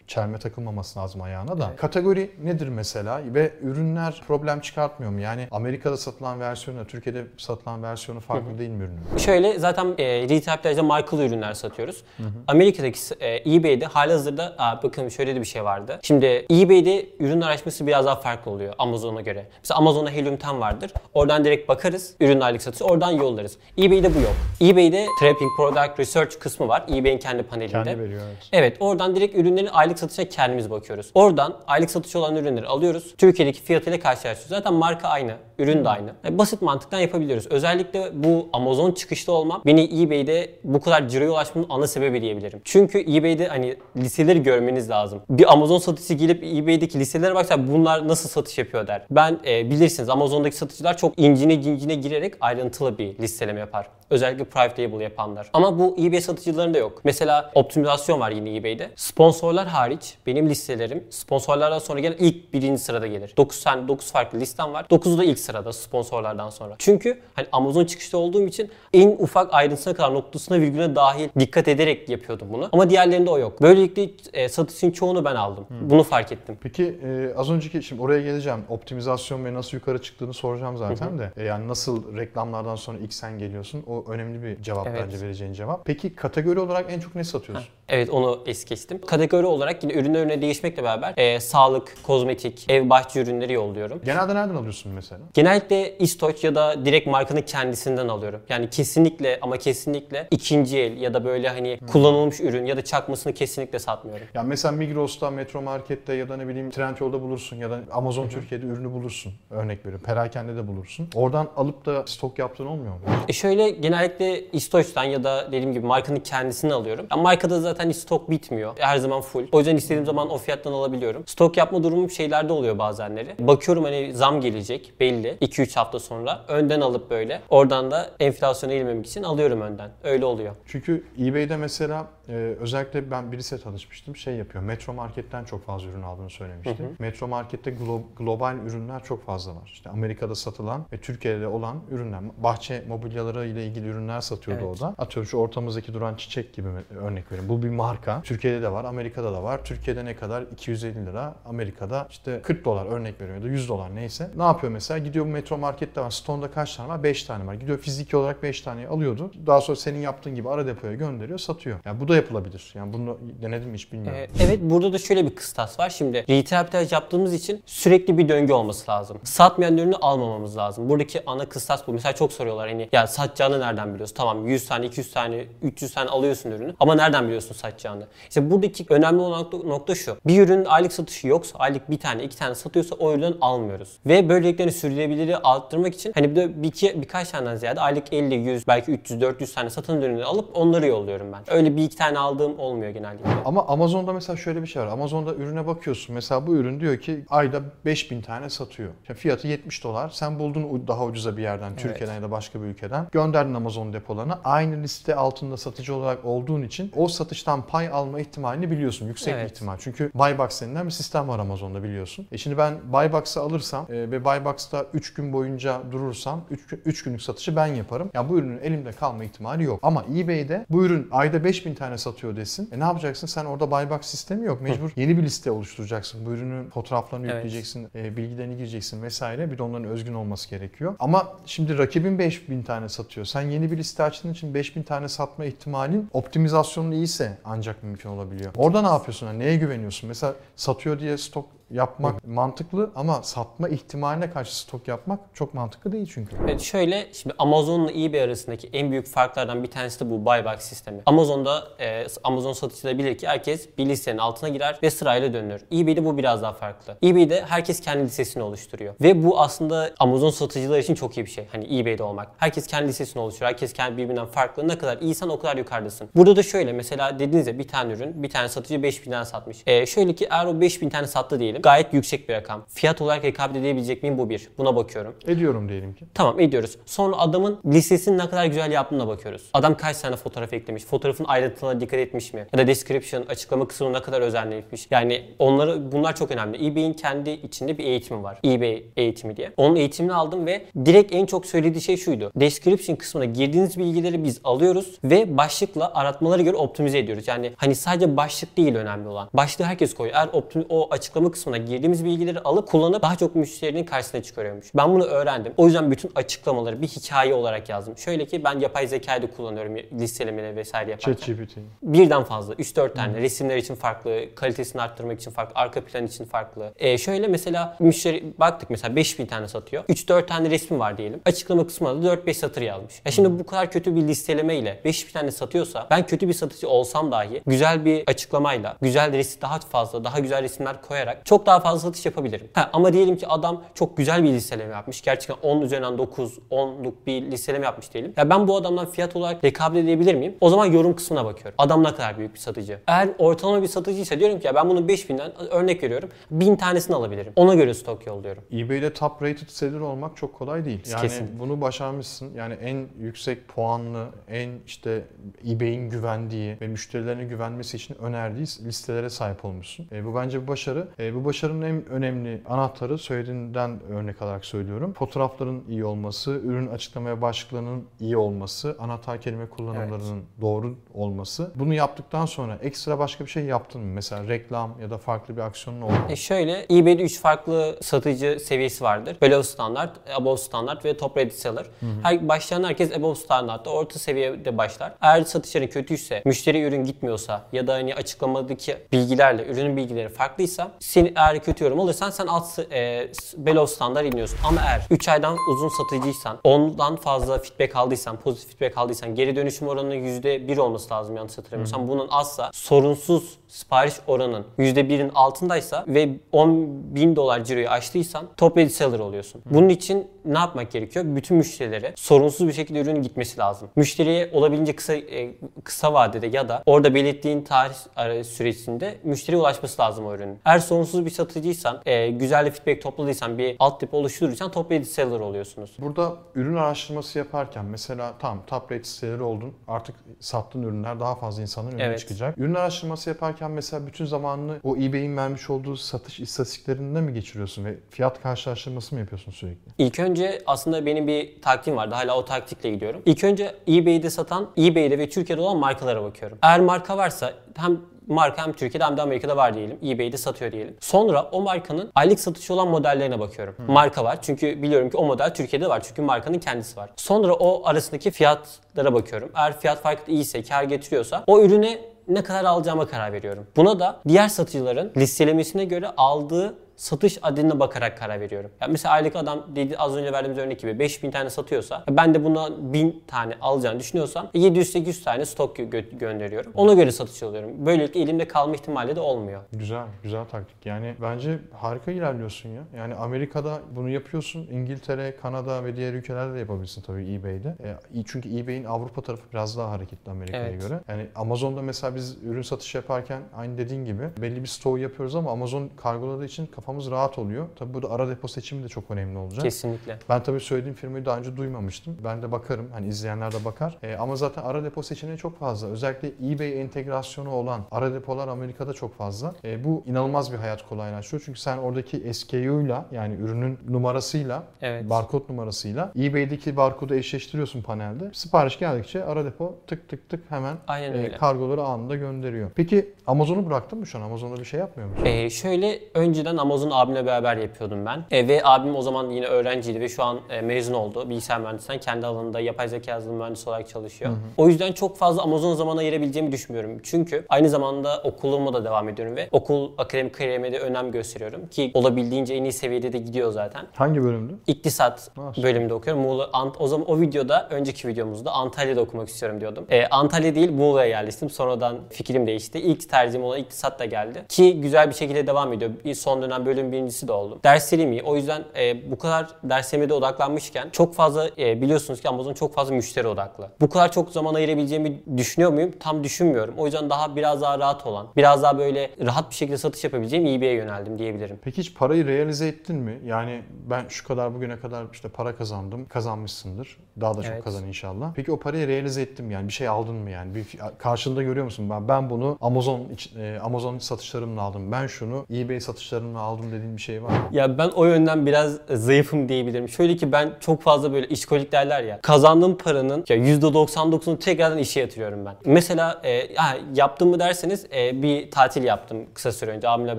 Çelme 0.07 0.39
takılmaması 0.39 0.99
lazım 0.99 1.23
ayağına 1.23 1.59
da. 1.61 1.77
Kategori 1.77 2.31
nedir 2.45 2.69
mesela? 2.69 3.21
Ve 3.35 3.53
ürünler 3.63 4.23
problem 4.27 4.61
çıkartmıyor 4.61 5.13
mu? 5.13 5.21
Yani 5.21 5.49
Amerika'da 5.51 5.97
satılan 5.97 6.41
versiyonu, 6.41 6.87
Türkiye'de 6.87 7.25
satılan 7.39 7.83
versiyonu 7.83 8.21
farklı 8.21 8.59
değil 8.59 8.71
mi 8.71 8.85
ürünün? 8.85 9.19
Şöyle 9.19 9.59
zaten 9.59 9.95
e, 9.99 10.23
retail 10.29 10.59
plage'de 10.59 10.81
markalı 10.83 11.25
ürünler 11.25 11.53
satıyoruz. 11.55 12.05
Amerika'daki 12.47 12.99
e, 13.21 13.55
eBay'de 13.57 13.87
halihazırda 13.87 14.55
aa, 14.59 14.83
bakın 14.83 15.09
şöyle 15.09 15.35
de 15.37 15.41
bir 15.41 15.45
şey 15.45 15.65
vardı. 15.65 15.99
Şimdi 16.03 16.47
eBay'de 16.51 17.07
ürün 17.19 17.41
araştırması 17.41 17.87
biraz 17.87 18.07
daha 18.07 18.17
farklı 18.17 18.51
oluyor 18.51 18.75
Amazon'a 18.79 19.21
göre. 19.21 19.47
Mesela 19.63 19.79
Amazon'da 19.79 20.11
Helium 20.11 20.39
10 20.53 20.61
vardır. 20.61 20.93
Oradan 21.15 21.45
direkt 21.45 21.69
bakarız. 21.69 22.15
Ürün 22.21 22.41
aylık 22.41 22.63
satışı 22.63 22.85
oradan 22.85 23.11
yollarız. 23.11 23.59
eBay'de 23.79 24.15
bu 24.15 24.19
yok. 24.21 24.33
eBay'de 24.61 25.07
Trapping 25.21 25.51
Product 25.57 25.99
Research 26.01 26.39
kısmı 26.39 26.69
var. 26.69 26.85
eBay'in 26.95 27.19
kendi 27.23 27.43
panelinde. 27.43 27.73
Kendi 27.73 27.99
veriyor 27.99 28.23
evet. 28.27 28.49
Evet 28.53 28.77
oradan 28.81 29.17
direkt 29.17 29.37
ürünlerin 29.37 29.69
aylık 29.73 29.99
satışına 29.99 30.25
kendimiz 30.29 30.71
bakıyoruz. 30.71 31.11
Oradan 31.15 31.59
aylık 31.67 31.91
satışı 31.91 32.19
olan 32.19 32.37
ürünleri 32.37 32.67
alıyoruz. 32.67 33.15
Türkiye'deki 33.19 33.63
fiyatıyla 33.63 34.01
karşılaştırıyoruz. 34.01 34.49
Zaten 34.49 34.75
marka 34.75 35.09
aynı, 35.09 35.35
ürün 35.63 35.85
de 35.85 35.89
aynı. 35.89 36.11
Yani 36.25 36.39
basit 36.39 36.63
mantıktan 36.63 37.01
yapabiliyoruz. 37.01 37.47
Özellikle 37.51 38.11
bu 38.15 38.49
Amazon 38.53 38.93
çıkışta 38.93 39.33
olmam 39.33 39.63
beni 39.67 40.03
eBay'de 40.03 40.51
bu 40.65 40.81
kadar 40.81 41.09
ciroya 41.09 41.31
ulaşmanın 41.31 41.67
ana 41.71 41.87
sebebi 41.87 42.23
diyebilirim. 42.23 42.61
Çünkü 42.65 42.99
eBay'de 43.01 43.49
hani 43.49 43.77
listeleri 43.97 44.43
görmeniz 44.43 44.91
lazım. 44.91 45.23
Bir 45.31 45.53
Amazon 45.53 45.79
satıcısı 45.79 46.15
gelip 46.15 46.45
eBay'deki 46.45 46.99
listelere 46.99 47.35
baksa 47.35 47.69
bunlar 47.69 48.09
nasıl 48.09 48.29
satış 48.29 48.59
yapıyor 48.59 48.87
der. 48.87 49.07
Ben 49.11 49.39
e, 49.47 49.71
bilirsiniz 49.71 50.09
Amazon'daki 50.09 50.57
satıcılar 50.57 50.97
çok 50.97 51.19
incine 51.19 51.63
cincine 51.63 51.95
girerek 51.95 52.35
ayrıntılı 52.41 52.99
bir 52.99 53.19
listeleme 53.19 53.61
yapar. 53.61 53.87
Özellikle 54.11 54.45
private 54.45 54.83
label 54.83 55.01
yapanlar. 55.01 55.51
Ama 55.53 55.79
bu 55.79 55.97
eBay 55.99 56.21
satıcılarında 56.21 56.79
yok. 56.79 57.01
Mesela 57.05 57.51
optimizasyon 57.55 58.21
var 58.21 58.31
yine 58.31 58.57
eBay'de. 58.57 58.91
Sponsorlar 58.97 59.67
hariç 59.67 60.15
benim 60.27 60.49
listelerim 60.49 61.05
sponsorlardan 61.11 61.79
sonra 61.79 62.01
gelen 62.01 62.17
ilk 62.19 62.53
birinci 62.53 62.83
sırada 62.83 63.07
gelir. 63.07 63.35
9 63.37 63.65
tane 63.65 63.89
9 63.89 64.13
farklı 64.13 64.41
listem 64.41 64.73
var. 64.73 64.85
9'u 64.91 65.19
da 65.19 65.25
ilk 65.25 65.39
sırada 65.39 65.52
sponsorlardan 65.73 66.51
sonra. 66.51 66.75
Çünkü 66.79 67.21
hani 67.35 67.47
Amazon 67.53 67.85
çıkışta 67.85 68.19
olduğum 68.19 68.47
için 68.47 68.71
en 68.93 69.09
ufak 69.11 69.55
ayrıntısına 69.55 69.95
kadar 69.95 70.15
noktasına 70.15 70.61
virgüle 70.61 70.95
dahil 70.97 71.29
dikkat 71.39 71.69
ederek 71.69 72.09
yapıyordum 72.09 72.49
bunu. 72.53 72.69
Ama 72.73 72.91
diğerlerinde 72.91 73.31
o 73.31 73.39
yok. 73.39 73.63
Böylelikle 73.63 74.11
e, 74.33 74.49
satışın 74.49 74.91
çoğunu 74.91 75.25
ben 75.25 75.35
aldım. 75.35 75.67
Bunu 75.81 76.03
fark 76.03 76.33
ettim. 76.33 76.59
Peki 76.63 76.99
e, 77.05 77.35
az 77.37 77.51
önceki 77.51 77.83
şimdi 77.83 78.03
oraya 78.03 78.23
geleceğim. 78.23 78.59
Optimizasyon 78.69 79.45
ve 79.45 79.55
nasıl 79.55 79.77
yukarı 79.77 80.03
çıktığını 80.03 80.35
soracağım 80.35 80.77
zaten 80.77 81.19
de. 81.19 81.33
E, 81.37 81.45
yani 81.45 81.69
nasıl 81.69 82.17
reklamlardan 82.17 82.77
sonra 82.77 82.99
ilk 82.99 83.15
sen 83.15 83.39
geliyorsun? 83.39 83.85
O 83.87 84.05
önemli 84.09 84.43
bir 84.43 84.63
cevap 84.63 84.87
Evet. 84.87 85.03
bence 85.05 85.21
vereceğin 85.21 85.53
cevap. 85.53 85.85
Peki 85.85 86.15
kategori 86.15 86.61
olarak 86.61 86.93
en 86.93 87.01
çok 87.01 87.15
ne 87.15 87.25
satıyorsun? 87.25 87.69
Evet 87.89 88.11
onu 88.11 88.43
es 88.47 88.65
geçtim. 88.65 89.01
Kategori 89.07 89.47
olarak 89.47 89.83
yine 89.83 89.93
ürün 89.93 90.15
önüne 90.15 90.43
değişmekle 90.43 90.83
beraber 90.83 91.15
e, 91.17 91.41
sağlık, 91.41 91.97
kozmetik, 92.03 92.65
ev 92.69 92.91
bahçe 92.91 93.21
ürünleri 93.23 93.53
yolluyorum. 93.53 94.01
Genelde 94.05 94.35
nereden 94.35 94.55
alıyorsun 94.55 94.93
mesela? 94.93 95.21
Genellikle 95.35 95.99
İstoç 95.99 96.45
ya 96.45 96.55
da 96.55 96.85
direkt 96.85 97.07
markanın 97.07 97.43
kendisinden 97.43 98.09
alıyorum. 98.09 98.41
Yani 98.49 98.71
kesinlikle 98.71 99.39
ama 99.43 99.57
kesinlikle 99.57 100.29
ikinci 100.31 100.79
el 100.79 101.01
ya 101.01 101.15
da 101.15 101.25
böyle 101.25 101.49
hani 101.49 101.79
kullanılmış 101.93 102.41
ürün 102.41 102.67
ya 102.67 102.77
da 102.77 102.85
çakmasını 102.85 103.33
kesinlikle 103.33 103.79
satmıyorum. 103.79 104.27
Yani 104.35 104.49
mesela 104.49 104.73
Migros'ta, 104.73 105.31
Metro 105.31 105.63
Market'te 105.63 106.15
ya 106.15 106.29
da 106.29 106.37
ne 106.37 106.49
bileyim 106.49 106.71
Trendyol'da 106.71 107.23
bulursun 107.23 107.57
ya 107.57 107.71
da 107.71 107.81
Amazon 107.93 108.29
Türkiye'de 108.29 108.67
ürünü 108.67 108.93
bulursun. 108.93 109.33
Örnek 109.51 109.87
veriyorum. 109.87 110.07
Perakende 110.07 110.57
de 110.57 110.69
bulursun. 110.69 111.09
Oradan 111.15 111.49
alıp 111.57 111.87
da 111.87 112.05
stok 112.07 112.39
yaptığın 112.39 112.67
olmuyor 112.67 112.93
mu? 112.93 113.01
E 113.29 113.33
şöyle 113.33 113.71
genellikle 113.71 114.45
İstoç'tan 114.51 115.05
ya 115.05 115.25
da 115.25 115.47
dediğim 115.47 115.73
gibi 115.73 115.87
markanın 115.87 116.21
kendisini 116.21 116.75
alıyorum. 116.75 117.07
Ya 117.11 117.17
markada 117.17 117.61
zaten 117.61 117.72
stok 117.95 118.31
bitmiyor. 118.31 118.73
Her 118.79 118.99
zaman 118.99 119.21
full. 119.21 119.47
O 119.53 119.59
yüzden 119.59 119.77
istediğim 119.77 120.07
zaman 120.07 120.31
o 120.31 120.39
fiyattan 120.39 120.73
alabiliyorum. 120.73 121.23
Stok 121.27 121.57
yapma 121.57 121.83
durumum 121.83 122.11
şeylerde 122.11 122.53
oluyor 122.53 122.79
bazenleri. 122.79 123.35
Bakıyorum 123.39 123.85
hani 123.85 124.15
zam 124.15 124.41
gelecek 124.41 124.93
belli 125.01 125.37
2-3 125.41 125.75
hafta 125.79 125.99
sonra. 125.99 126.45
Önden 126.49 126.81
alıp 126.81 127.11
böyle 127.11 127.41
oradan 127.51 127.91
da 127.91 128.11
enflasyona 128.21 128.73
eğilmemek 128.73 129.07
için 129.07 129.23
alıyorum 129.23 129.61
önden. 129.61 129.91
Öyle 130.05 130.25
oluyor. 130.25 130.55
Çünkü 130.67 131.05
eBay'de 131.21 131.57
mesela 131.57 132.07
e, 132.29 132.33
özellikle 132.61 133.11
ben 133.11 133.33
birisiyle 133.33 133.63
tanışmıştım. 133.63 134.17
Şey 134.17 134.35
yapıyor. 134.35 134.65
Metro 134.65 134.93
Market'ten 134.93 135.45
çok 135.45 135.67
fazla 135.67 135.89
ürün 135.91 136.03
aldığını 136.03 136.31
söylemişti. 136.31 136.83
Metro 136.99 137.29
Market'te 137.29 137.71
glo- 137.71 138.03
global 138.17 138.57
ürünler 138.67 139.03
çok 139.05 139.27
fazla 139.27 139.53
var. 139.53 139.71
İşte 139.73 139.91
Amerika'da 139.91 140.35
satılan 140.35 140.87
ve 140.93 140.99
Türkiye'de 141.01 141.47
olan 141.47 141.77
ürünler. 141.91 142.21
Bahçe 142.39 142.85
mobilyaları 142.89 143.47
ile 143.47 143.67
ilgili 143.67 143.89
ürünler 143.89 144.21
satıyordu 144.21 144.65
Evet. 144.69 144.77
o 144.77 144.85
da. 144.85 144.95
Atıyorum 144.99 145.31
şu 145.31 145.37
ortamızdaki 145.37 145.95
duran 145.95 146.15
çiçek 146.15 146.55
gibi 146.55 146.69
örnek 147.01 147.33
vereyim. 147.33 147.49
Bu 147.49 147.62
bir 147.63 147.71
marka. 147.71 148.23
Türkiye'de 148.23 148.63
de 148.63 148.73
var, 148.73 148.85
Amerika'da 148.85 149.33
da 149.33 149.43
var. 149.43 149.65
Türkiye'de 149.65 150.05
ne 150.05 150.17
kadar? 150.17 150.43
250 150.53 151.07
lira. 151.07 151.35
Amerika'da 151.45 152.07
işte 152.11 152.41
40 152.43 152.65
dolar 152.65 152.87
örnek 152.87 153.21
veriyor 153.21 153.37
ya 153.37 153.43
da 153.43 153.49
100 153.49 153.69
dolar 153.69 153.97
neyse. 153.97 154.31
Ne 154.37 154.43
yapıyor 154.43 154.73
mesela? 154.73 154.99
Gidiyor 154.99 155.25
bu 155.25 155.31
Metro 155.31 155.59
Market'te 155.59 156.01
var. 156.01 156.11
Stone'da 156.11 156.51
kaç 156.51 156.77
tane 156.77 156.89
var? 156.89 157.03
5 157.03 157.23
tane 157.25 157.47
var. 157.47 157.55
Gidiyor 157.55 157.79
fiziki 157.79 158.17
olarak 158.17 158.43
5 158.43 158.61
taneyi 158.61 158.89
alıyordu. 158.89 159.31
Daha 159.47 159.61
sonra 159.61 159.77
senin 159.77 159.99
yaptığın 159.99 160.35
gibi 160.35 160.49
ara 160.49 160.67
depoya 160.67 160.95
gönderiyor, 160.95 161.39
satıyor. 161.39 161.79
Yani 161.85 162.01
bu 162.01 162.09
da 162.09 162.17
yapılabilir. 162.17 162.73
Yani 162.75 162.93
bunu 162.93 163.19
denedim 163.43 163.69
mi 163.69 163.75
hiç 163.75 163.93
bilmiyorum. 163.93 164.21
Ee, 164.21 164.45
evet 164.45 164.59
burada 164.63 164.93
da 164.93 164.99
şöyle 164.99 165.25
bir 165.27 165.35
kıstas 165.35 165.79
var. 165.79 165.91
Şimdi 165.91 166.25
retail 166.29 166.61
arbitraj 166.61 166.93
yaptığımız 166.93 167.35
için 167.35 167.63
sürekli 167.67 168.19
bir 168.19 168.29
döngü 168.29 168.53
olması 168.53 168.91
lazım. 168.91 169.19
Satmayan 169.25 169.79
ürünü 169.79 169.95
almamamız 169.97 170.57
lazım. 170.57 170.89
Buradaki 170.89 171.23
ana 171.27 171.49
kıstas 171.49 171.87
bu. 171.87 171.93
Mesela 171.93 172.15
çok 172.15 172.33
soruyorlar 172.33 172.69
hani 172.69 172.89
ya 172.93 173.07
satacağını 173.07 173.61
nereden 173.61 173.95
biliyorsun? 173.95 174.15
Tamam 174.17 174.49
100 174.49 174.69
tane, 174.69 174.87
200 174.87 175.13
tane, 175.13 175.45
300 175.63 175.95
tane 175.95 176.11
alıyorsun 176.11 176.51
ürünü 176.51 176.75
ama 176.81 176.95
nereden 176.95 177.25
biliyorsun 177.25 177.52
satacağını? 177.55 178.07
İşte 178.29 178.51
buradaki 178.51 178.87
önemli 178.89 179.21
olan 179.21 179.41
nokta, 179.41 179.59
nokta 179.59 179.95
şu. 179.95 180.17
Bir 180.27 180.43
ürünün 180.43 180.65
aylık 180.65 180.93
satışı 180.93 181.29
yoksa, 181.29 181.59
aylık 181.59 181.91
bir 181.91 181.99
tane, 181.99 182.25
iki 182.25 182.39
tane 182.39 182.55
satıyorsa 182.55 182.95
o 182.95 183.13
ürünü 183.13 183.37
almıyoruz. 183.41 183.99
Ve 184.07 184.29
böylelikle 184.29 184.65
hani 184.65 184.73
sürdürülebilirliği 184.73 185.37
arttırmak 185.37 185.95
için 185.95 186.13
hani 186.15 186.31
bir 186.31 186.37
de 186.37 186.63
bir 186.63 186.69
iki, 186.69 187.03
birkaç 187.03 187.31
taneden 187.31 187.57
ziyade 187.57 187.81
aylık 187.81 188.13
50, 188.13 188.35
100, 188.35 188.67
belki 188.67 188.91
300, 188.91 189.21
400 189.21 189.55
tane 189.55 189.71
satan 189.71 190.03
ürünleri 190.03 190.25
alıp 190.25 190.57
onları 190.57 190.87
yolluyorum 190.87 191.33
ben. 191.33 191.57
Öyle 191.57 191.77
bir 191.77 191.83
iki 191.83 191.97
tane 191.97 192.19
aldığım 192.19 192.59
olmuyor 192.59 192.91
genellikle. 192.91 193.31
Ama 193.45 193.67
Amazon'da 193.67 194.13
mesela 194.13 194.37
şöyle 194.37 194.63
bir 194.63 194.67
şey 194.67 194.83
var. 194.83 194.87
Amazon'da 194.87 195.35
ürüne 195.35 195.67
bakıyorsun. 195.67 196.15
Mesela 196.15 196.47
bu 196.47 196.55
ürün 196.55 196.81
diyor 196.81 196.99
ki 196.99 197.25
ayda 197.31 197.63
5000 197.85 198.21
tane 198.21 198.51
satıyor. 198.51 198.91
Ya 199.09 199.15
fiyatı 199.15 199.49
70 199.49 199.85
dolar. 199.85 200.09
Sen 200.09 200.39
buldun 200.39 200.87
daha 200.89 201.05
ucuza 201.05 201.37
bir 201.37 201.43
yerden, 201.43 201.77
Türkiye'den 201.77 202.15
ya 202.15 202.23
da 202.23 202.31
başka 202.31 202.63
bir 202.63 202.67
ülkeden. 202.67 203.07
Gönderdin 203.13 203.55
Amazon 203.55 203.93
depolarına. 203.93 204.41
Aynı 204.45 204.83
liste 204.83 205.15
altında 205.15 205.57
satıcı 205.57 205.95
olarak 205.95 206.25
olduğun 206.25 206.63
için 206.63 206.93
o 206.97 207.09
satıştan 207.43 207.67
pay 207.67 207.89
alma 207.89 208.21
ihtimalini 208.21 208.71
biliyorsun. 208.71 209.07
Yüksek 209.07 209.35
bir 209.35 209.39
Evet. 209.39 209.51
ihtimal. 209.53 209.77
Çünkü 209.79 210.11
buy 210.15 210.39
box 210.39 210.63
denilen 210.63 210.87
bir 210.87 210.91
sistem 210.91 211.29
var 211.29 211.39
Amazon'da 211.39 211.83
biliyorsun. 211.83 212.27
E 212.33 212.39
şimdi 212.39 212.59
ben 212.59 212.75
buy 212.93 213.13
box'ı 213.13 213.41
alırsam 213.41 213.87
e, 213.89 214.11
ve 214.11 214.25
buy 214.25 214.45
box'ta 214.45 214.87
3 214.95 215.15
gün 215.15 215.33
boyunca 215.33 215.81
durursam 215.93 216.45
3 216.85 217.05
günlük 217.05 217.23
satışı 217.23 217.57
ben 217.57 217.67
yaparım. 217.67 218.11
Ya 218.15 218.29
bu 218.29 218.39
ürünün 218.39 218.59
elimde 218.59 218.93
kalma 218.93 219.25
ihtimali 219.25 219.65
yok. 219.65 219.81
Ama 219.83 220.05
eBay'de 220.15 220.67
bu 220.71 220.85
ürün 220.85 221.09
ayda 221.11 221.45
5000 221.45 221.75
tane 221.75 221.99
satıyor 221.99 222.37
desin. 222.37 222.69
E 222.73 222.81
ne 222.81 222.85
yapacaksın? 222.85 223.27
Sen 223.27 223.45
orada 223.45 223.71
buy 223.71 223.91
box 223.91 224.07
sistemi 224.07 224.47
yok. 224.47 224.63
Mecbur 224.63 224.91
yeni 224.97 225.19
bir 225.19 225.23
liste 225.23 225.51
oluşturacaksın. 225.51 226.27
Bu 226.27 226.31
ürünün 226.31 226.71
fotoğraflarını 226.71 227.27
Evet. 227.27 227.35
yükleyeceksin, 227.35 227.89
e, 227.95 228.17
bilgilerini 228.17 228.57
gireceksin 228.57 229.03
vesaire. 229.03 229.51
Bir 229.51 229.59
de 229.59 229.63
onların 229.63 229.85
özgün 229.87 230.15
olması 230.15 230.51
gerekiyor. 230.51 230.95
Ama 230.99 231.29
şimdi 231.47 231.79
rakibin 231.79 232.19
5000 232.19 232.63
tane 232.63 232.89
satıyor. 232.89 233.27
Sen 233.27 233.41
yeni 233.43 233.71
bir 233.71 233.77
liste 233.79 234.03
açtığın 234.03 234.33
için 234.33 234.55
5000 234.55 234.83
tane 234.83 235.09
satma 235.09 235.45
ihtimalin 235.45 236.09
optimizasyonun 236.13 236.91
iyiyse 236.93 237.32
ancak 237.45 237.83
mümkün 237.83 238.09
olabiliyor. 238.09 238.53
Orada 238.57 238.83
ne 238.83 238.89
yapıyorsun? 238.89 239.27
Yani 239.27 239.39
neye 239.39 239.57
güveniyorsun? 239.57 240.09
Mesela 240.09 240.35
satıyor 240.57 240.99
diye 241.01 241.19
stok 241.19 241.49
yapmak 241.73 242.27
mantıklı 242.27 242.91
ama 242.95 243.23
satma 243.23 243.69
ihtimaline 243.69 244.31
karşı 244.31 244.57
stok 244.59 244.89
yapmak 244.89 245.21
çok 245.35 245.55
mantıklı 245.55 245.93
değil 245.93 246.11
çünkü. 246.15 246.37
Evet 246.43 246.61
şöyle 246.61 247.07
şimdi 247.13 247.35
Amazon'la 247.39 247.93
eBay 247.93 248.23
arasındaki 248.23 248.69
en 248.73 248.91
büyük 248.91 249.07
farklardan 249.07 249.63
bir 249.63 249.71
tanesi 249.71 250.01
de 250.01 250.11
bu 250.11 250.27
buyback 250.27 250.63
sistemi. 250.63 251.03
Amazon'da 251.07 251.69
e, 251.81 252.07
Amazon 252.25 252.53
satıcıları 252.53 252.99
bilir 252.99 253.19
ki 253.19 253.29
herkes 253.29 253.69
bir 253.79 253.87
listenin 253.87 254.19
altına 254.19 254.49
girer 254.49 254.79
ve 254.83 254.91
sırayla 254.91 255.33
dönür. 255.33 255.63
eBay'de 255.73 256.05
bu 256.05 256.19
biraz 256.19 256.43
daha 256.43 256.53
farklı. 256.53 256.97
eBay'de 257.05 257.45
herkes 257.49 257.81
kendi 257.81 258.05
listesini 258.05 258.43
oluşturuyor. 258.43 258.95
Ve 259.01 259.25
bu 259.25 259.41
aslında 259.41 259.91
Amazon 259.99 260.31
satıcıları 260.31 260.81
için 260.81 260.95
çok 260.95 261.17
iyi 261.17 261.27
bir 261.27 261.31
şey. 261.31 261.47
Hani 261.53 261.79
eBay'de 261.81 262.03
olmak. 262.03 262.29
Herkes 262.37 262.67
kendi 262.67 262.89
listesini 262.89 263.23
oluşturuyor. 263.23 263.51
Herkes 263.51 263.73
kendi 263.73 263.97
birbirinden 263.97 264.27
farklı. 264.27 264.69
Ne 264.69 264.79
kadar 264.79 264.99
iyisen 264.99 265.29
o 265.29 265.39
kadar 265.39 265.57
yukarıdasın. 265.57 266.09
Burada 266.17 266.37
da 266.37 266.43
şöyle 266.43 266.73
mesela 266.73 267.19
dediğiniz 267.19 267.47
ya 267.47 267.59
bir 267.59 267.69
tane 267.69 267.93
ürün 267.93 268.23
bir 268.23 268.31
tane 268.31 268.49
satıcı 268.49 268.83
5000 268.83 269.11
tane 269.11 269.25
satmış. 269.25 269.63
E, 269.67 269.87
şöyle 269.87 270.15
ki 270.15 270.29
eğer 270.31 270.47
o 270.47 270.61
5000 270.61 270.89
tane 270.91 271.07
sattı 271.07 271.41
diyelim. 271.41 271.62
Gayet 271.63 271.95
yüksek 271.95 272.29
bir 272.29 272.35
rakam. 272.35 272.65
Fiyat 272.69 273.03
olarak 273.03 273.25
rekabet 273.25 273.57
edebilecek 273.57 274.03
miyim 274.03 274.19
bu 274.19 274.31
bir. 274.31 274.49
Buna 274.59 274.77
bakıyorum. 274.77 275.15
Ediyorum 275.27 275.69
diyelim 275.69 275.95
ki. 275.95 276.05
Tamam 276.15 276.41
ediyoruz. 276.41 276.79
Sonra 276.87 277.17
adamın 277.17 277.61
listesini 277.67 278.19
ne 278.19 278.31
kadar 278.31 278.47
güzel 278.47 278.73
yaptığına 278.73 279.09
bakıyoruz. 279.09 279.43
Adam 279.53 279.77
kaç 279.77 279.99
tane 279.99 280.17
fotoğraf 280.17 280.53
eklemiş, 280.53 280.85
fotoğrafın 280.85 281.25
ayrıntılarına 281.25 281.81
dikkat 281.81 282.01
etmiş 282.01 282.33
mi? 282.35 282.47
Ya 282.53 282.59
da 282.59 282.67
description, 282.67 283.25
açıklama 283.29 283.69
kısmını 283.69 283.93
ne 283.93 284.03
kadar 284.03 284.21
özenlemiş. 284.21 284.87
Yani 284.91 285.23
onları 285.39 285.93
bunlar 285.93 286.17
çok 286.17 286.31
önemli. 286.31 286.67
eBay'in 286.67 286.93
kendi 286.93 287.31
içinde 287.31 287.79
bir 287.79 287.85
eğitimi 287.85 288.23
var. 288.23 288.39
eBay 288.45 288.83
eğitimi 288.97 289.37
diye. 289.37 289.53
Onun 289.57 289.77
eğitimini 289.77 290.13
aldım 290.15 290.47
ve 290.47 290.65
direkt 290.85 291.15
en 291.15 291.27
çok 291.27 291.47
söylediği 291.47 291.83
şey 291.83 291.97
şuydu. 291.97 292.33
Description 292.37 292.97
kısmına 292.97 293.25
girdiğiniz 293.25 293.79
bilgileri 293.79 294.25
biz 294.25 294.41
alıyoruz 294.45 294.99
ve 295.05 295.37
başlıkla 295.37 295.95
aratmaları 295.95 296.43
göre 296.43 296.57
optimize 296.57 296.99
ediyoruz. 296.99 297.29
Yani 297.29 297.53
hani 297.57 297.75
sadece 297.75 298.17
başlık 298.17 298.57
değil 298.57 298.75
önemli 298.75 299.09
olan. 299.09 299.29
Başlığı 299.35 299.65
herkes 299.65 299.95
koyuyor. 299.95 300.17
Eğer 300.17 300.29
optim 300.33 300.65
o 300.69 300.89
açıklama 300.91 301.31
kısmına 301.31 301.52
kısmına 301.53 301.71
girdiğimiz 301.71 302.05
bilgileri 302.05 302.41
alıp 302.41 302.69
kullanıp 302.69 303.03
daha 303.03 303.17
çok 303.17 303.35
müşterinin 303.35 303.85
karşısına 303.85 304.23
çıkarıyormuş. 304.23 304.67
Ben 304.75 304.95
bunu 304.95 305.05
öğrendim. 305.05 305.53
O 305.57 305.67
yüzden 305.67 305.91
bütün 305.91 306.11
açıklamaları 306.15 306.83
bir 306.83 306.87
hikaye 306.87 307.35
olarak 307.35 307.69
yazdım. 307.69 307.99
Şöyle 307.99 308.27
ki 308.27 308.45
ben 308.45 308.59
yapay 308.59 308.87
zekayı 308.87 309.23
da 309.23 309.31
kullanıyorum 309.31 309.77
listelemeleri 309.77 310.57
vesaire 310.57 310.91
yaparken. 310.91 311.13
ChatGPT. 311.13 311.59
Birden 311.83 312.25
fazla 312.25 312.55
3-4 312.55 312.95
tane 312.95 313.21
resimler 313.21 313.57
için 313.57 313.75
farklı, 313.75 314.35
kalitesini 314.35 314.83
arttırmak 314.83 315.21
için 315.21 315.31
farklı, 315.31 315.53
arka 315.55 315.85
plan 315.85 316.07
için 316.07 316.25
farklı. 316.25 316.73
Ee, 316.77 316.99
şöyle 316.99 317.29
mesela 317.29 317.77
müşteri 317.81 318.25
baktık 318.39 318.71
mesela 318.71 318.97
5000 318.97 319.27
tane 319.27 319.49
satıyor. 319.49 319.85
3-4 319.85 320.27
tane 320.27 320.51
resmi 320.51 320.79
var 320.79 320.99
diyelim. 320.99 321.21
Açıklama 321.25 321.67
kısmına 321.67 322.03
da 322.03 322.15
4-5 322.15 322.35
satır 322.35 322.63
yazmış. 322.63 323.03
Ya 323.05 323.13
şimdi 323.13 323.39
bu 323.39 323.47
kadar 323.47 323.71
kötü 323.71 323.97
bir 323.97 324.03
listeleme 324.03 324.57
ile 324.57 324.81
5000 324.85 325.13
tane 325.13 325.31
satıyorsa 325.31 325.87
ben 325.91 326.07
kötü 326.07 326.29
bir 326.29 326.33
satıcı 326.33 326.69
olsam 326.69 327.13
dahi 327.13 327.43
güzel 327.47 327.85
bir 327.85 328.05
açıklamayla, 328.07 328.77
güzel 328.83 329.13
resim 329.13 329.43
daha 329.43 329.59
fazla, 329.59 330.05
daha 330.05 330.19
güzel 330.19 330.43
resimler 330.43 330.83
koyarak 330.83 331.27
çok 331.27 331.32
daha 331.47 331.61
fazla 331.61 331.79
satış 331.79 332.07
yapabilirim. 332.07 332.49
Ha, 332.53 332.71
ama 332.73 332.93
diyelim 332.93 333.17
ki 333.17 333.27
adam 333.27 333.63
çok 333.75 333.97
güzel 333.97 334.25
bir 334.25 334.33
listeleme 334.33 334.75
yapmış. 334.75 335.03
Gerçekten 335.03 335.49
10 335.51 335.61
üzerinden 335.61 335.99
9, 335.99 336.39
10'luk 336.51 336.93
bir 337.07 337.23
listeleme 337.31 337.65
yapmış 337.65 337.95
diyelim. 337.95 338.13
Ya 338.17 338.31
ben 338.31 338.49
bu 338.49 338.57
adamdan 338.57 338.91
fiyat 338.91 339.17
olarak 339.17 339.45
rekabet 339.45 339.85
edebilir 339.85 340.15
miyim? 340.15 340.35
O 340.41 340.49
zaman 340.51 340.67
yorum 340.67 340.97
kısmına 340.97 341.25
bakıyorum. 341.25 341.55
Adam 341.59 341.85
ne 341.85 341.89
kadar 341.95 342.19
büyük 342.19 342.35
bir 342.35 342.39
satıcı. 342.39 342.79
Eğer 342.87 343.09
ortalama 343.19 343.63
bir 343.63 343.69
satıcıysa 343.69 344.21
diyorum 344.21 344.41
ki 344.41 344.47
ya 344.47 344.55
ben 344.55 344.69
bunun 344.71 344.89
5000'den 344.89 345.33
örnek 345.51 345.83
veriyorum. 345.83 346.09
1000 346.31 346.57
tanesini 346.57 346.97
alabilirim. 346.97 347.33
Ona 347.37 347.55
göre 347.55 347.75
stok 347.75 348.07
yolluyorum. 348.07 348.43
eBay'de 348.53 348.93
top 348.93 349.23
rated 349.23 349.49
seller 349.49 349.81
olmak 349.81 350.17
çok 350.17 350.35
kolay 350.35 350.65
değil. 350.65 350.81
Yani 350.91 351.03
Kesinlikle. 351.03 351.41
bunu 351.41 351.61
başarmışsın. 351.61 352.35
Yani 352.37 352.55
en 352.55 352.87
yüksek 353.01 353.49
puanlı, 353.49 354.07
en 354.29 354.51
işte 354.67 355.05
eBay'in 355.49 355.91
güvendiği 355.91 356.57
ve 356.61 356.67
müşterilerine 356.67 357.25
güvenmesi 357.25 357.77
için 357.77 357.95
önerdiği 357.95 358.43
listelere 358.43 359.11
sahip 359.11 359.45
olmuşsun. 359.45 359.87
E, 359.93 360.05
bu 360.05 360.15
bence 360.15 360.43
bir 360.43 360.49
başarı. 360.49 360.89
E, 360.99 361.15
bu 361.15 361.22
başarının 361.25 361.63
en 361.63 361.87
önemli 361.87 362.43
anahtarı 362.49 362.99
söylediğinden 362.99 363.81
örnek 363.91 364.23
alarak 364.23 364.45
söylüyorum. 364.45 364.93
Fotoğrafların 364.93 365.63
iyi 365.69 365.85
olması, 365.85 366.31
ürün 366.31 366.67
açıklamaya 366.67 367.23
başlığının 367.23 367.85
iyi 368.01 368.17
olması, 368.17 368.77
anahtar 368.79 369.21
kelime 369.21 369.47
kullanımlarının 369.47 370.23
doğru 370.41 370.75
olması. 370.95 371.53
Bunu 371.55 371.75
yaptıktan 371.75 372.27
sonra 372.27 372.59
ekstra 372.63 372.99
başka 372.99 373.25
bir 373.25 373.31
şey 373.31 373.45
yaptın 373.45 373.81
mı? 373.81 373.93
Mesela 373.95 374.29
reklam 374.29 374.75
ya 374.81 374.91
da 374.91 374.99
farklı 374.99 375.37
bir 375.37 375.43
aksiyonun 375.43 375.83
oldu 375.83 375.93
mu? 375.93 376.07
E 376.09 376.17
şöyle 376.17 376.67
eBay'de 376.71 377.03
3 377.03 377.21
farklı 377.21 377.79
satıcı 377.83 378.39
seviyesi 378.41 378.85
vardır. 378.85 379.17
Below 379.23 379.43
standart, 379.43 379.91
above 380.15 380.37
standart 380.37 380.85
ve 380.85 380.97
top 380.97 381.17
ready 381.17 381.31
seller. 381.31 381.67
Her, 382.03 382.29
başlayan 382.29 382.65
herkes 382.65 382.93
above 382.93 383.15
standartta, 383.15 383.71
orta 383.71 383.99
seviyede 383.99 384.59
başlar. 384.59 384.95
Eğer 385.01 385.25
satışların 385.25 385.69
kötüyse, 385.69 386.23
müşteri 386.25 386.63
ürün 386.63 386.85
gitmiyorsa 386.85 387.43
ya 387.53 387.67
da 387.67 387.75
hani 387.75 387.95
açıklamadaki 387.95 388.77
bilgilerle 388.93 389.47
ürünün 389.47 389.77
bilgileri 389.77 390.09
farklıysa 390.09 390.73
sen 390.81 391.12
eğer 391.17 391.39
kötü 391.43 391.65
yorum 391.65 391.81
alırsan 391.81 392.11
sen 392.11 392.27
alt 392.27 392.59
e, 392.59 393.09
below 393.37 393.75
standart 393.75 394.07
iniyorsun. 394.15 394.39
Ama 394.49 394.61
eğer 394.61 394.87
3 394.91 395.09
aydan 395.09 395.37
uzun 395.53 395.69
satıcıysan, 395.69 396.39
ondan 396.45 396.97
fazla 396.97 397.39
feedback 397.39 397.77
aldıysan, 397.77 398.17
pozitif 398.17 398.59
feedback 398.59 398.79
aldıysan, 398.79 399.15
geri 399.15 399.37
dönüşüm 399.37 399.69
oranının 399.69 399.95
%1 399.95 400.61
olması 400.61 400.95
lazım 400.95 401.17
yanlış 401.17 401.39
hatırlamıyorsam. 401.39 401.89
Bunun 401.89 402.09
azsa 402.11 402.51
sorunsuz 402.55 403.39
sipariş 403.49 403.95
oranın 404.07 404.47
%1'in 404.59 405.09
altındaysa 405.15 405.85
ve 405.89 406.09
10 406.33 406.67
bin 406.95 407.17
dolar 407.17 407.45
ciroyu 407.45 407.69
aştıysan 407.69 408.27
top 408.37 408.59
seller 408.71 408.99
oluyorsun. 408.99 409.43
Bunun 409.51 409.69
için 409.69 410.07
ne 410.25 410.39
yapmak 410.39 410.71
gerekiyor? 410.71 411.05
Bütün 411.09 411.37
müşterilere 411.37 411.93
sorunsuz 411.97 412.49
bir 412.49 412.53
şekilde 412.53 412.81
ürünün 412.81 413.03
gitmesi 413.03 413.39
lazım. 413.39 413.69
Müşteriye 413.77 414.31
olabildiğince 414.33 414.77
kısa 414.77 414.95
e, 414.95 415.35
kısa 415.65 415.93
vadede 415.93 416.27
ya 416.27 416.49
da 416.49 416.63
orada 416.67 416.95
belirttiğin 416.95 417.43
tarih 417.43 417.75
ara- 417.97 418.25
süresinde 418.25 418.99
müşteriye 419.05 419.41
ulaşması 419.43 419.83
lazım 419.83 420.07
o 420.07 420.15
ürünün. 420.15 420.39
Eğer 420.45 420.59
sorunsuz 420.59 421.02
bir 421.07 421.11
satıcıysan, 421.11 421.83
e, 421.87 422.11
güzel 422.11 422.47
bir 422.47 422.51
feedback 422.51 422.83
topladıysan, 422.83 423.39
bir 423.39 423.57
altyapı 423.59 423.97
oluşturduysan 423.97 424.51
top 424.51 424.73
ready 424.73 424.85
seller 424.85 425.21
oluyorsunuz. 425.21 425.77
Burada 425.79 426.17
ürün 426.35 426.57
araştırması 426.57 427.19
yaparken 427.19 427.65
mesela 427.65 428.15
tam 428.19 428.47
top 428.47 428.73
rate 428.73 428.85
siteleri 428.85 429.23
oldun. 429.23 429.53
Artık 429.69 429.97
sattığın 430.21 430.63
ürünler 430.63 431.01
daha 431.01 431.15
fazla 431.15 431.43
insanın 431.43 431.71
önüne 431.73 431.83
Evet. 431.83 431.99
çıkacak. 432.01 432.39
Ürün 432.39 432.55
araştırması 432.55 433.11
yaparken 433.11 433.51
mesela 433.51 433.87
bütün 433.87 434.05
zamanını 434.05 434.57
o 434.65 434.77
eBay'in 434.77 435.17
vermiş 435.17 435.51
olduğu 435.51 435.77
satış 435.77 436.21
istatistiklerinde 436.21 437.01
mi 437.01 437.15
geçiriyorsun 437.15 437.65
ve 437.65 437.75
fiyat 437.91 438.23
karşılaştırması 438.23 438.95
mı 438.95 439.01
yapıyorsun 439.01 439.33
sürekli? 439.33 439.73
İlk 439.79 439.99
önce 439.99 440.43
aslında 440.47 440.87
benim 440.87 441.07
bir 441.07 441.43
taktiğim 441.43 441.77
vardı. 441.77 441.95
Hala 441.95 442.17
o 442.17 442.25
taktikle 442.25 442.71
gidiyorum. 442.71 443.03
İlk 443.07 443.25
önce 443.25 443.55
eBay'de 443.69 444.11
satan, 444.11 444.51
eBay'de 444.59 444.99
ve 444.99 445.09
Türkiye'de 445.09 445.43
olan 445.43 445.57
markalara 445.57 446.03
bakıyorum. 446.03 446.39
Eğer 446.43 446.61
marka 446.61 446.97
varsa 446.97 447.33
hem 447.57 447.81
marka 448.07 448.47
hem 448.47 448.53
Türkiye'de 448.53 448.85
hem 448.85 448.97
de 448.97 449.03
Amerika'da 449.03 449.37
var 449.37 449.55
diyelim. 449.55 449.79
eBay'de 449.85 450.17
satıyor 450.17 450.53
diyelim. 450.53 450.77
Sonra 450.81 451.23
o 451.23 451.41
markanın 451.43 451.91
aylık 451.95 452.21
satışı 452.21 452.55
olan 452.55 452.69
modellerine 452.69 453.21
bakıyorum. 453.21 453.55
Marka 453.69 454.05
var 454.05 454.19
çünkü 454.23 454.63
biliyorum 454.63 454.91
ki 454.91 454.97
o 454.97 455.05
model 455.05 455.35
Türkiye'de 455.35 455.69
var 455.69 455.83
çünkü 455.89 456.03
markanın 456.03 456.39
kendisi 456.39 456.77
var. 456.77 456.91
Sonra 456.97 457.33
o 457.33 457.63
arasındaki 457.65 458.11
fiyatlara 458.11 458.95
bakıyorum. 458.95 459.31
Eğer 459.35 459.61
fiyat 459.61 459.83
farkı 459.83 460.11
iyiyse, 460.11 460.43
kar 460.43 460.63
getiriyorsa 460.63 461.25
o 461.27 461.41
ürüne 461.41 461.79
ne 462.09 462.23
kadar 462.23 462.45
alacağıma 462.45 462.87
karar 462.89 463.13
veriyorum. 463.13 463.47
Buna 463.57 463.81
da 463.81 464.01
diğer 464.09 464.29
satıcıların 464.29 464.93
listelemesine 464.97 465.65
göre 465.65 465.91
aldığı 465.97 466.55
satış 466.83 467.19
adedine 467.23 467.61
bakarak 467.61 467.99
karar 467.99 468.21
veriyorum. 468.21 468.51
Yani 468.61 468.73
mesela 468.73 468.95
aylık 468.95 469.17
adam 469.17 469.47
dedi 469.57 469.77
az 469.79 469.97
önce 469.97 470.13
verdiğimiz 470.13 470.39
örnek 470.39 470.61
gibi 470.61 470.79
5000 470.79 471.11
tane 471.11 471.31
satıyorsa 471.31 471.85
ben 471.91 472.15
de 472.15 472.25
buna 472.25 472.73
1000 472.73 473.05
tane 473.07 473.35
alacağını 473.41 473.81
düşünüyorsam 473.81 474.27
700-800 474.35 475.05
tane 475.05 475.25
stok 475.25 475.59
gö- 475.59 475.99
gönderiyorum. 475.99 476.53
Ona 476.55 476.73
göre 476.75 476.93
satış 476.93 477.23
alıyorum. 477.23 477.67
Böylelikle 477.67 478.01
elimde 478.01 478.29
kalma 478.29 478.55
ihtimali 478.55 478.97
de 478.97 479.01
olmuyor. 479.01 479.43
Güzel, 479.53 479.87
güzel 480.03 480.25
taktik. 480.25 480.67
Yani 480.67 480.95
bence 481.03 481.39
harika 481.53 481.91
ilerliyorsun 481.91 482.49
ya. 482.49 482.63
Yani 482.77 482.95
Amerika'da 482.95 483.59
bunu 483.77 483.89
yapıyorsun. 483.89 484.47
İngiltere, 484.53 485.17
Kanada 485.17 485.65
ve 485.65 485.77
diğer 485.77 485.93
ülkelerde 485.95 486.35
de 486.35 486.39
yapabilirsin 486.39 486.83
tabii 486.83 487.15
eBay'de. 487.15 487.57
E, 487.95 488.03
çünkü 488.07 488.39
eBay'in 488.39 488.65
Avrupa 488.65 489.01
tarafı 489.03 489.23
biraz 489.33 489.59
daha 489.59 489.71
hareketli 489.71 490.11
Amerika'ya 490.11 490.47
Evet. 490.47 490.61
göre. 490.61 490.81
Yani 490.89 491.07
Amazon'da 491.15 491.63
mesela 491.63 491.95
biz 491.95 492.17
ürün 492.25 492.43
satışı 492.43 492.79
yaparken 492.79 493.23
aynı 493.37 493.59
dediğin 493.59 493.85
gibi 493.85 494.03
belli 494.23 494.43
bir 494.43 494.49
stoğu 494.49 494.79
yapıyoruz 494.79 495.17
ama 495.17 495.31
Amazon 495.33 495.71
kargoladığı 495.77 496.25
için 496.25 496.47
kafamız 496.73 496.91
rahat 496.91 497.19
oluyor. 497.19 497.47
Tabii 497.57 497.75
burada 497.75 497.91
ara 497.91 498.09
depo 498.09 498.29
seçimi 498.29 498.65
de 498.65 498.69
çok 498.69 498.91
önemli 498.91 499.19
olacak. 499.19 499.43
Kesinlikle. 499.43 499.99
Ben 500.09 500.23
tabii 500.23 500.41
söylediğim 500.41 500.77
firmayı 500.77 501.05
daha 501.05 501.19
önce 501.19 501.37
duymamıştım. 501.37 501.97
Ben 502.05 502.23
de 502.23 502.33
bakarım. 502.33 502.69
Hani 502.73 502.89
izleyenler 502.89 503.33
de 503.33 503.45
bakar. 503.45 503.79
E, 503.83 503.97
ama 503.97 504.17
zaten 504.17 504.43
ara 504.43 504.65
depo 504.65 504.83
seçeneği 504.83 505.19
çok 505.19 505.39
fazla. 505.39 505.69
Özellikle 505.69 506.09
eBay 506.33 506.61
entegrasyonu 506.61 507.31
olan 507.31 507.61
ara 507.71 507.95
depolar 507.95 508.29
Amerika'da 508.29 508.73
çok 508.73 508.95
fazla. 508.95 509.35
E, 509.45 509.65
bu 509.65 509.83
inanılmaz 509.87 510.33
bir 510.33 510.37
hayat 510.39 510.69
kolaylaştırıyor. 510.69 511.23
Çünkü 511.27 511.41
sen 511.41 511.59
oradaki 511.59 512.15
SKU'yla 512.15 512.87
yani 512.93 513.15
ürünün 513.15 513.59
numarasıyla, 513.69 514.43
Evet. 514.63 514.91
barkod 514.91 515.23
numarasıyla 515.31 515.93
eBay'deki 515.99 516.57
barkodu 516.57 516.95
eşleştiriyorsun 516.95 517.63
panelde. 517.63 518.11
Sipariş 518.13 518.59
geldikçe 518.59 519.05
ara 519.05 519.25
depo 519.25 519.55
tık 519.67 519.89
tık 519.89 520.09
tık 520.11 520.31
hemen 520.31 520.57
Aynen 520.69 521.05
e, 521.05 521.13
kargoları 521.13 521.63
anında 521.63 521.97
gönderiyor. 521.97 522.51
Peki 522.55 522.95
Amazon'u 523.07 523.47
bıraktın 523.47 523.79
mı 523.79 523.87
şu 523.87 523.99
an? 523.99 524.03
Amazon'da 524.03 524.37
bir 524.37 524.45
şey 524.45 524.61
yapmıyor 524.61 524.89
musun? 524.91 525.05
Ee, 525.05 525.31
şöyle 525.31 525.79
önceden 525.95 526.37
Amazon 526.37 526.52
abimle 526.71 527.07
beraber 527.07 527.37
yapıyordum 527.37 527.87
ben. 527.87 528.05
E, 528.11 528.29
ve 528.29 528.41
abim 528.45 528.77
o 528.77 528.83
zaman 528.83 529.11
yine 529.11 529.27
öğrenciydi 529.27 529.81
ve 529.81 529.89
şu 529.89 530.03
an 530.05 530.21
e, 530.31 530.41
mezun 530.41 530.75
oldu. 530.75 531.11
Bilgisayar 531.11 531.41
mühendisinden 531.41 531.81
kendi 531.81 532.07
alanında 532.07 532.41
yapay 532.41 532.69
zeka 532.69 532.91
yazılım 532.91 533.17
mühendisi 533.17 533.49
olarak 533.49 533.69
çalışıyor. 533.69 534.11
O 534.37 534.49
yüzden 534.49 534.73
çok 534.73 534.97
fazla 534.97 535.23
Amazon 535.23 535.55
zaman 535.55 535.77
ayırabileceğimi 535.77 536.33
düşünmüyorum. 536.33 536.79
Çünkü 536.83 537.27
aynı 537.29 537.49
zamanda 537.49 538.01
okuluma 538.05 538.53
da 538.53 538.65
devam 538.65 538.89
ediyorum 538.89 539.17
ve 539.17 539.29
okul 539.33 539.71
akademik 539.79 540.15
kariyerime 540.15 540.53
de 540.53 540.59
önem 540.59 540.91
gösteriyorum. 540.93 541.47
Ki 541.47 541.71
olabildiğince 541.75 542.35
en 542.35 542.45
iyi 542.45 542.53
seviyede 542.53 542.93
de 542.93 542.99
gidiyor 542.99 543.33
zaten. 543.33 543.67
Hangi 543.75 544.03
bölümdü? 544.05 544.35
İktisat 544.47 545.11
Nasıl? 545.17 545.43
bölümünde 545.43 545.75
okuyorum. 545.75 546.03
Muğla, 546.03 546.31
Ant, 546.33 546.57
o 546.61 546.67
zaman 546.67 546.91
o 546.91 547.01
videoda, 547.01 547.49
önceki 547.51 547.89
videomuzda 547.89 548.33
Antalya'da 548.33 548.81
okumak 548.81 549.09
istiyorum 549.09 549.41
diyordum. 549.41 549.67
Ee, 549.71 549.87
Antalya 549.87 550.35
değil 550.35 550.51
Muğla'ya 550.51 550.87
yerleştim. 550.89 551.31
Sonradan 551.31 551.77
fikrim 551.91 552.27
değişti. 552.27 552.59
İlk 552.59 552.89
tercihim 552.89 553.25
olan 553.25 553.39
iktisat 553.39 553.79
da 553.79 553.85
geldi. 553.85 554.25
Ki 554.29 554.61
güzel 554.61 554.89
bir 554.91 554.95
şekilde 554.95 555.27
devam 555.27 555.53
ediyor. 555.53 555.71
Son 555.95 556.23
dönem 556.23 556.42
bölüm 556.47 556.73
birincisi 556.73 557.09
de 557.09 557.13
oldum. 557.13 557.41
Derslerim 557.45 557.93
iyi. 557.93 558.03
O 558.03 558.17
yüzden 558.17 558.45
e, 558.59 558.91
bu 558.91 558.99
kadar 558.99 559.27
derslerime 559.45 559.89
de 559.89 559.95
odaklanmışken 559.95 560.71
çok 560.71 560.95
fazla 560.95 561.29
e, 561.39 561.61
biliyorsunuz 561.61 562.01
ki 562.01 562.09
Amazon 562.09 562.35
çok 562.35 562.55
fazla 562.55 562.75
müşteri 562.75 563.09
odaklı. 563.09 563.49
Bu 563.61 563.69
kadar 563.69 563.93
çok 563.93 564.11
zaman 564.11 564.35
ayırabileceğimi 564.35 565.03
düşünüyor 565.17 565.53
muyum? 565.53 565.71
Tam 565.81 566.05
düşünmüyorum. 566.05 566.55
O 566.59 566.65
yüzden 566.67 566.91
daha 566.91 567.17
biraz 567.17 567.43
daha 567.43 567.59
rahat 567.59 567.87
olan, 567.87 568.07
biraz 568.17 568.43
daha 568.43 568.59
böyle 568.59 568.91
rahat 569.07 569.31
bir 569.31 569.35
şekilde 569.35 569.59
satış 569.59 569.85
yapabileceğim 569.85 570.27
eBay'e 570.27 570.53
yöneldim 570.55 570.99
diyebilirim. 570.99 571.39
Peki 571.43 571.59
hiç 571.59 571.75
parayı 571.75 572.07
realize 572.07 572.47
ettin 572.49 572.77
mi? 572.77 573.01
Yani 573.05 573.43
ben 573.71 573.85
şu 573.89 574.07
kadar 574.07 574.35
bugüne 574.35 574.61
kadar 574.61 574.85
işte 574.93 575.09
para 575.09 575.37
kazandım. 575.37 575.87
Kazanmışsındır. 575.89 576.79
Daha 577.01 577.17
da 577.17 577.23
çok 577.23 577.33
Evet. 577.33 577.45
kazan 577.45 577.65
inşallah. 577.67 578.13
Peki 578.15 578.33
o 578.33 578.39
parayı 578.39 578.69
realize 578.69 579.03
ettim 579.03 579.31
yani 579.31 579.49
bir 579.49 579.53
şey 579.53 579.69
aldın 579.69 579.95
mı 579.95 580.11
yani? 580.11 580.35
Bir 580.35 580.47
karşında 580.79 581.23
görüyor 581.23 581.45
musun? 581.45 581.71
Ben 581.71 581.89
ben 581.89 582.11
bunu 582.11 582.39
Amazon 582.41 582.89
e, 583.19 583.39
Amazon 583.43 583.79
satışlarımla 583.79 584.43
aldım. 584.43 584.73
Ben 584.73 584.87
şunu 584.87 585.27
eBay 585.31 585.61
satışlarımla 585.61 586.21
aldım 586.21 586.32
dediğin 586.39 586.77
bir 586.77 586.83
şey 586.83 587.03
var 587.03 587.09
mı? 587.09 587.17
Ya 587.33 587.59
ben 587.59 587.69
o 587.69 587.85
yönden 587.85 588.27
biraz 588.27 588.59
zayıfım 588.71 589.29
diyebilirim. 589.29 589.69
Şöyle 589.69 589.97
ki 589.97 590.13
ben 590.13 590.31
çok 590.41 590.63
fazla 590.63 590.93
böyle 590.93 591.09
işkolik 591.09 591.53
derler 591.53 591.83
ya. 591.83 592.01
Kazandığım 592.03 592.59
paranın 592.59 593.05
ya 593.09 593.17
%99'unu 593.17 594.19
tekrardan 594.19 594.59
işe 594.59 594.81
yatırıyorum 594.81 595.27
ben. 595.27 595.35
Mesela 595.45 596.01
e, 596.05 596.35
ha, 596.35 596.57
yaptım 596.75 597.09
mı 597.09 597.21
derseniz 597.21 597.67
e, 597.77 598.03
bir 598.03 598.31
tatil 598.31 598.65
yaptım 598.65 599.07
kısa 599.15 599.33
süre 599.33 599.51
önce. 599.51 599.69
Abimle 599.69 599.99